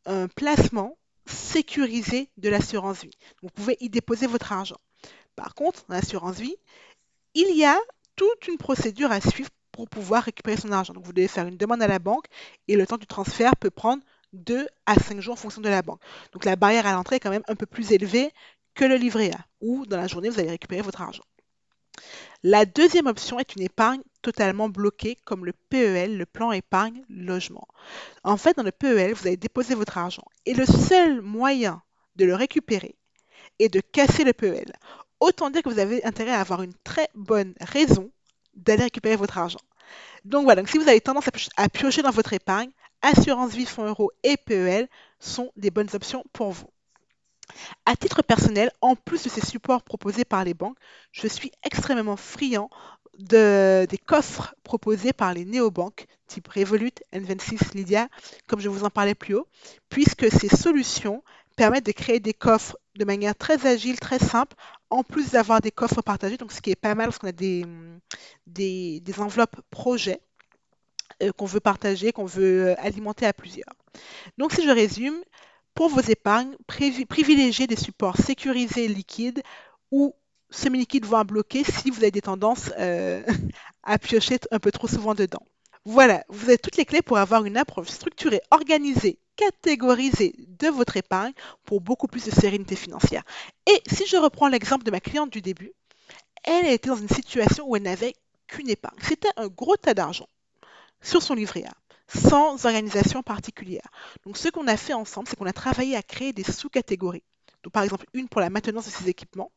un 0.06 0.28
placement 0.28 0.96
sécurisé 1.26 2.30
de 2.36 2.48
l'assurance 2.48 3.02
vie. 3.02 3.16
Vous 3.42 3.50
pouvez 3.50 3.76
y 3.80 3.88
déposer 3.88 4.26
votre 4.26 4.52
argent. 4.52 4.78
Par 5.34 5.54
contre, 5.54 5.84
dans 5.88 5.94
l'assurance 5.94 6.38
vie, 6.38 6.56
il 7.34 7.56
y 7.56 7.64
a 7.64 7.78
toute 8.14 8.48
une 8.48 8.56
procédure 8.56 9.10
à 9.10 9.20
suivre 9.20 9.50
pour 9.72 9.88
pouvoir 9.88 10.22
récupérer 10.22 10.56
son 10.56 10.72
argent. 10.72 10.94
Donc, 10.94 11.04
vous 11.04 11.12
devez 11.12 11.28
faire 11.28 11.46
une 11.46 11.56
demande 11.56 11.82
à 11.82 11.88
la 11.88 11.98
banque 11.98 12.26
et 12.68 12.76
le 12.76 12.86
temps 12.86 12.96
du 12.96 13.06
transfert 13.06 13.56
peut 13.56 13.70
prendre 13.70 14.02
2 14.32 14.66
à 14.86 14.94
5 14.94 15.20
jours 15.20 15.34
en 15.34 15.36
fonction 15.36 15.60
de 15.60 15.68
la 15.68 15.82
banque. 15.82 16.00
Donc 16.32 16.44
la 16.44 16.56
barrière 16.56 16.86
à 16.86 16.92
l'entrée 16.92 17.16
est 17.16 17.20
quand 17.20 17.30
même 17.30 17.44
un 17.48 17.54
peu 17.54 17.66
plus 17.66 17.92
élevée 17.92 18.32
que 18.74 18.84
le 18.84 18.96
livret 18.96 19.32
A, 19.32 19.38
où 19.60 19.86
dans 19.86 19.96
la 19.96 20.06
journée, 20.06 20.28
vous 20.28 20.38
allez 20.38 20.50
récupérer 20.50 20.82
votre 20.82 21.00
argent. 21.00 21.24
La 22.42 22.64
deuxième 22.64 23.06
option 23.06 23.38
est 23.38 23.56
une 23.56 23.62
épargne 23.62 24.02
totalement 24.22 24.68
bloquée, 24.68 25.16
comme 25.24 25.44
le 25.44 25.52
PEL, 25.68 26.18
le 26.18 26.26
plan 26.26 26.52
épargne 26.52 27.02
logement. 27.08 27.66
En 28.24 28.36
fait, 28.36 28.56
dans 28.56 28.62
le 28.62 28.72
PEL, 28.72 29.14
vous 29.14 29.26
allez 29.26 29.36
déposer 29.36 29.74
votre 29.74 29.98
argent 29.98 30.24
et 30.44 30.54
le 30.54 30.66
seul 30.66 31.20
moyen 31.22 31.82
de 32.16 32.24
le 32.24 32.34
récupérer 32.34 32.96
est 33.58 33.68
de 33.68 33.80
casser 33.80 34.24
le 34.24 34.32
PEL. 34.32 34.72
Autant 35.20 35.50
dire 35.50 35.62
que 35.62 35.68
vous 35.68 35.78
avez 35.78 36.04
intérêt 36.04 36.32
à 36.32 36.40
avoir 36.40 36.62
une 36.62 36.74
très 36.84 37.08
bonne 37.14 37.54
raison 37.60 38.10
d'aller 38.54 38.84
récupérer 38.84 39.16
votre 39.16 39.38
argent. 39.38 39.60
Donc 40.24 40.44
voilà, 40.44 40.66
si 40.66 40.78
vous 40.78 40.88
avez 40.88 41.00
tendance 41.00 41.28
à 41.56 41.68
piocher 41.68 42.02
dans 42.02 42.10
votre 42.10 42.32
épargne, 42.32 42.70
assurance 43.02 43.52
vie 43.52 43.66
fonds 43.66 43.86
euros 43.86 44.10
et 44.22 44.36
PEL 44.36 44.88
sont 45.20 45.52
des 45.56 45.70
bonnes 45.70 45.88
options 45.94 46.24
pour 46.32 46.50
vous. 46.50 46.68
À 47.84 47.96
titre 47.96 48.22
personnel, 48.22 48.70
en 48.80 48.96
plus 48.96 49.22
de 49.24 49.28
ces 49.28 49.44
supports 49.44 49.82
proposés 49.82 50.24
par 50.24 50.44
les 50.44 50.54
banques, 50.54 50.76
je 51.12 51.28
suis 51.28 51.52
extrêmement 51.62 52.16
friand 52.16 52.70
de, 53.18 53.86
des 53.88 53.98
coffres 53.98 54.54
proposés 54.62 55.12
par 55.12 55.32
les 55.32 55.44
néobanques 55.44 56.06
type 56.26 56.48
Revolut, 56.48 56.92
N26, 57.12 57.74
Lydia, 57.74 58.08
comme 58.48 58.60
je 58.60 58.68
vous 58.68 58.84
en 58.84 58.90
parlais 58.90 59.14
plus 59.14 59.34
haut, 59.34 59.46
puisque 59.88 60.30
ces 60.30 60.48
solutions 60.48 61.22
permettent 61.56 61.86
de 61.86 61.92
créer 61.92 62.20
des 62.20 62.34
coffres 62.34 62.76
de 62.96 63.04
manière 63.04 63.34
très 63.34 63.66
agile, 63.66 63.98
très 63.98 64.18
simple, 64.18 64.56
en 64.90 65.02
plus 65.02 65.30
d'avoir 65.32 65.60
des 65.60 65.70
coffres 65.70 66.02
partagés, 66.02 66.36
donc 66.36 66.52
ce 66.52 66.60
qui 66.60 66.70
est 66.70 66.76
pas 66.76 66.94
mal 66.94 67.06
parce 67.06 67.18
qu'on 67.18 67.28
a 67.28 67.32
des, 67.32 67.64
des, 68.46 69.02
enveloppes 69.18 69.60
projets 69.70 70.20
euh, 71.22 71.32
qu'on 71.32 71.46
veut 71.46 71.60
partager, 71.60 72.12
qu'on 72.12 72.26
veut 72.26 72.68
euh, 72.68 72.74
alimenter 72.78 73.26
à 73.26 73.32
plusieurs. 73.32 73.72
Donc 74.38 74.52
si 74.52 74.64
je 74.64 74.70
résume, 74.70 75.16
pour 75.76 75.90
vos 75.90 76.00
épargnes, 76.00 76.56
privilégiez 76.66 77.66
des 77.66 77.76
supports 77.76 78.16
sécurisés 78.16 78.88
liquides 78.88 79.42
ou 79.92 80.14
semi-liquides 80.50 81.04
voire 81.04 81.26
bloqués 81.26 81.64
si 81.64 81.90
vous 81.90 81.98
avez 81.98 82.10
des 82.10 82.22
tendances 82.22 82.72
euh, 82.78 83.22
à 83.82 83.98
piocher 83.98 84.38
un 84.50 84.58
peu 84.58 84.72
trop 84.72 84.88
souvent 84.88 85.14
dedans. 85.14 85.46
Voilà, 85.84 86.24
vous 86.30 86.48
avez 86.48 86.56
toutes 86.56 86.78
les 86.78 86.86
clés 86.86 87.02
pour 87.02 87.18
avoir 87.18 87.44
une 87.44 87.58
approche 87.58 87.88
structurée, 87.88 88.40
organisée, 88.50 89.18
catégorisée 89.36 90.34
de 90.48 90.68
votre 90.68 90.96
épargne 90.96 91.34
pour 91.64 91.82
beaucoup 91.82 92.08
plus 92.08 92.24
de 92.24 92.30
sérénité 92.30 92.74
financière. 92.74 93.22
Et 93.66 93.82
si 93.86 94.06
je 94.06 94.16
reprends 94.16 94.48
l'exemple 94.48 94.84
de 94.84 94.90
ma 94.90 95.00
cliente 95.00 95.30
du 95.30 95.42
début, 95.42 95.72
elle 96.42 96.66
était 96.66 96.88
dans 96.88 96.96
une 96.96 97.08
situation 97.08 97.68
où 97.68 97.76
elle 97.76 97.82
n'avait 97.82 98.14
qu'une 98.46 98.70
épargne. 98.70 98.98
C'était 99.02 99.28
un 99.36 99.48
gros 99.48 99.76
tas 99.76 99.94
d'argent 99.94 100.28
sur 101.02 101.22
son 101.22 101.34
livret 101.34 101.64
A, 101.64 101.74
sans 102.08 102.64
organisation 102.66 103.22
particulière. 103.22 103.88
Donc 104.24 104.36
ce 104.36 104.48
qu'on 104.48 104.66
a 104.68 104.76
fait 104.76 104.94
ensemble, 104.94 105.28
c'est 105.28 105.36
qu'on 105.36 105.46
a 105.46 105.52
travaillé 105.52 105.96
à 105.96 106.02
créer 106.02 106.32
des 106.32 106.44
sous-catégories. 106.44 107.24
Donc 107.62 107.72
par 107.72 107.82
exemple, 107.82 108.06
une 108.14 108.28
pour 108.28 108.40
la 108.40 108.50
maintenance 108.50 108.86
de 108.86 108.90
ses 108.90 109.08
équipements. 109.08 109.50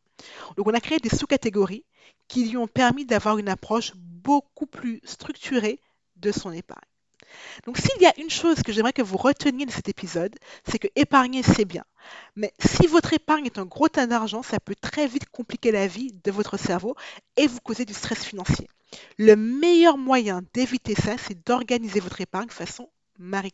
Donc 0.57 0.67
on 0.67 0.73
a 0.73 0.79
créé 0.79 0.99
des 0.99 1.09
sous-catégories 1.09 1.85
qui 2.27 2.45
lui 2.45 2.57
ont 2.57 2.67
permis 2.67 3.05
d'avoir 3.05 3.37
une 3.37 3.49
approche 3.49 3.93
beaucoup 3.95 4.65
plus 4.65 5.01
structurée 5.03 5.79
de 6.17 6.31
son 6.31 6.51
épargne. 6.51 6.88
Donc 7.65 7.77
s'il 7.77 8.01
y 8.01 8.05
a 8.05 8.19
une 8.19 8.29
chose 8.29 8.61
que 8.63 8.71
j'aimerais 8.71 8.93
que 8.93 9.01
vous 9.01 9.17
reteniez 9.17 9.65
de 9.65 9.71
cet 9.71 9.89
épisode, 9.89 10.35
c'est 10.69 10.79
que 10.79 10.87
épargner, 10.95 11.43
c'est 11.43 11.65
bien. 11.65 11.83
Mais 12.35 12.53
si 12.59 12.87
votre 12.87 13.13
épargne 13.13 13.45
est 13.45 13.59
un 13.59 13.65
gros 13.65 13.89
tas 13.89 14.07
d'argent, 14.07 14.43
ça 14.43 14.59
peut 14.59 14.75
très 14.75 15.07
vite 15.07 15.29
compliquer 15.29 15.71
la 15.71 15.87
vie 15.87 16.13
de 16.23 16.31
votre 16.31 16.57
cerveau 16.57 16.95
et 17.37 17.47
vous 17.47 17.59
causer 17.59 17.85
du 17.85 17.93
stress 17.93 18.23
financier. 18.23 18.67
Le 19.17 19.35
meilleur 19.35 19.97
moyen 19.97 20.41
d'éviter 20.53 20.95
ça, 20.95 21.17
c'est 21.17 21.45
d'organiser 21.45 21.99
votre 21.99 22.21
épargne 22.21 22.49
façon 22.49 22.89
Marie. 23.19 23.53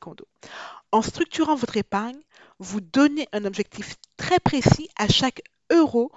En 0.91 1.01
structurant 1.01 1.55
votre 1.55 1.75
épargne, 1.75 2.20
vous 2.60 2.82
donnez 2.82 3.27
un 3.34 3.46
objectif 3.46 3.96
très 4.15 4.39
précis 4.39 4.89
à 4.96 5.08
chaque 5.08 5.41
euro 5.71 6.12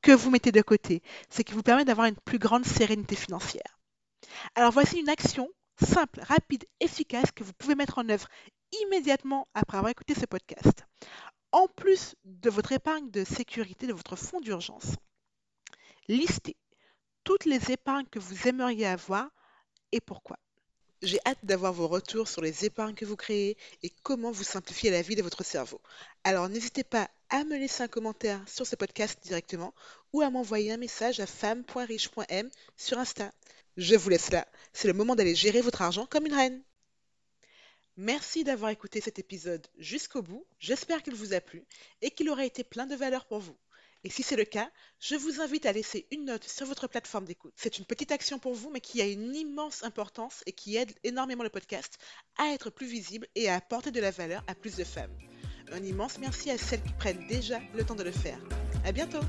que 0.00 0.12
vous 0.12 0.30
mettez 0.30 0.52
de 0.52 0.62
côté, 0.62 1.02
ce 1.30 1.42
qui 1.42 1.52
vous 1.52 1.62
permet 1.62 1.84
d'avoir 1.84 2.06
une 2.06 2.16
plus 2.16 2.38
grande 2.38 2.64
sérénité 2.64 3.14
financière. 3.14 3.78
Alors 4.54 4.72
voici 4.72 4.98
une 4.98 5.08
action 5.08 5.48
simple, 5.82 6.20
rapide, 6.20 6.66
efficace 6.80 7.32
que 7.32 7.44
vous 7.44 7.52
pouvez 7.52 7.74
mettre 7.74 7.98
en 7.98 8.08
œuvre 8.08 8.28
immédiatement 8.82 9.48
après 9.54 9.78
avoir 9.78 9.90
écouté 9.90 10.14
ce 10.14 10.26
podcast. 10.26 10.86
En 11.52 11.68
plus 11.68 12.16
de 12.24 12.50
votre 12.50 12.72
épargne 12.72 13.10
de 13.10 13.24
sécurité, 13.24 13.86
de 13.86 13.92
votre 13.92 14.16
fonds 14.16 14.40
d'urgence, 14.40 14.96
listez 16.08 16.56
toutes 17.22 17.44
les 17.44 17.70
épargnes 17.70 18.08
que 18.10 18.18
vous 18.18 18.48
aimeriez 18.48 18.86
avoir 18.86 19.30
et 19.92 20.00
pourquoi. 20.00 20.36
J'ai 21.04 21.18
hâte 21.26 21.38
d'avoir 21.42 21.74
vos 21.74 21.86
retours 21.86 22.28
sur 22.28 22.40
les 22.40 22.64
épargnes 22.64 22.94
que 22.94 23.04
vous 23.04 23.14
créez 23.14 23.58
et 23.82 23.90
comment 24.02 24.30
vous 24.30 24.42
simplifiez 24.42 24.90
la 24.90 25.02
vie 25.02 25.16
de 25.16 25.22
votre 25.22 25.44
cerveau. 25.44 25.78
Alors 26.24 26.48
n'hésitez 26.48 26.82
pas 26.82 27.10
à 27.28 27.44
me 27.44 27.58
laisser 27.58 27.82
un 27.82 27.88
commentaire 27.88 28.40
sur 28.48 28.66
ce 28.66 28.74
podcast 28.74 29.18
directement 29.22 29.74
ou 30.14 30.22
à 30.22 30.30
m'envoyer 30.30 30.72
un 30.72 30.78
message 30.78 31.20
à 31.20 31.26
femme.riche.m 31.26 32.48
sur 32.78 32.98
Insta. 32.98 33.32
Je 33.76 33.96
vous 33.96 34.08
laisse 34.08 34.30
là. 34.30 34.48
C'est 34.72 34.88
le 34.88 34.94
moment 34.94 35.14
d'aller 35.14 35.34
gérer 35.34 35.60
votre 35.60 35.82
argent 35.82 36.06
comme 36.06 36.24
une 36.24 36.32
reine. 36.32 36.62
Merci 37.98 38.42
d'avoir 38.42 38.70
écouté 38.70 39.02
cet 39.02 39.18
épisode 39.18 39.66
jusqu'au 39.76 40.22
bout. 40.22 40.46
J'espère 40.58 41.02
qu'il 41.02 41.14
vous 41.14 41.34
a 41.34 41.40
plu 41.42 41.66
et 42.00 42.12
qu'il 42.12 42.30
aura 42.30 42.46
été 42.46 42.64
plein 42.64 42.86
de 42.86 42.96
valeur 42.96 43.26
pour 43.26 43.40
vous. 43.40 43.56
Et 44.04 44.10
si 44.10 44.22
c'est 44.22 44.36
le 44.36 44.44
cas, 44.44 44.70
je 45.00 45.16
vous 45.16 45.40
invite 45.40 45.64
à 45.64 45.72
laisser 45.72 46.06
une 46.12 46.26
note 46.26 46.44
sur 46.44 46.66
votre 46.66 46.86
plateforme 46.86 47.24
d'écoute. 47.24 47.54
C'est 47.56 47.78
une 47.78 47.86
petite 47.86 48.12
action 48.12 48.38
pour 48.38 48.52
vous, 48.52 48.70
mais 48.70 48.80
qui 48.80 49.00
a 49.00 49.06
une 49.06 49.34
immense 49.34 49.82
importance 49.82 50.42
et 50.44 50.52
qui 50.52 50.76
aide 50.76 50.92
énormément 51.04 51.42
le 51.42 51.48
podcast 51.48 51.98
à 52.36 52.48
être 52.48 52.68
plus 52.68 52.86
visible 52.86 53.26
et 53.34 53.48
à 53.48 53.56
apporter 53.56 53.90
de 53.90 54.00
la 54.00 54.10
valeur 54.10 54.44
à 54.46 54.54
plus 54.54 54.76
de 54.76 54.84
femmes. 54.84 55.16
Un 55.72 55.82
immense 55.82 56.18
merci 56.18 56.50
à 56.50 56.58
celles 56.58 56.82
qui 56.82 56.92
prennent 56.92 57.26
déjà 57.26 57.60
le 57.74 57.84
temps 57.84 57.94
de 57.94 58.02
le 58.02 58.12
faire. 58.12 58.38
À 58.84 58.92
bientôt! 58.92 59.20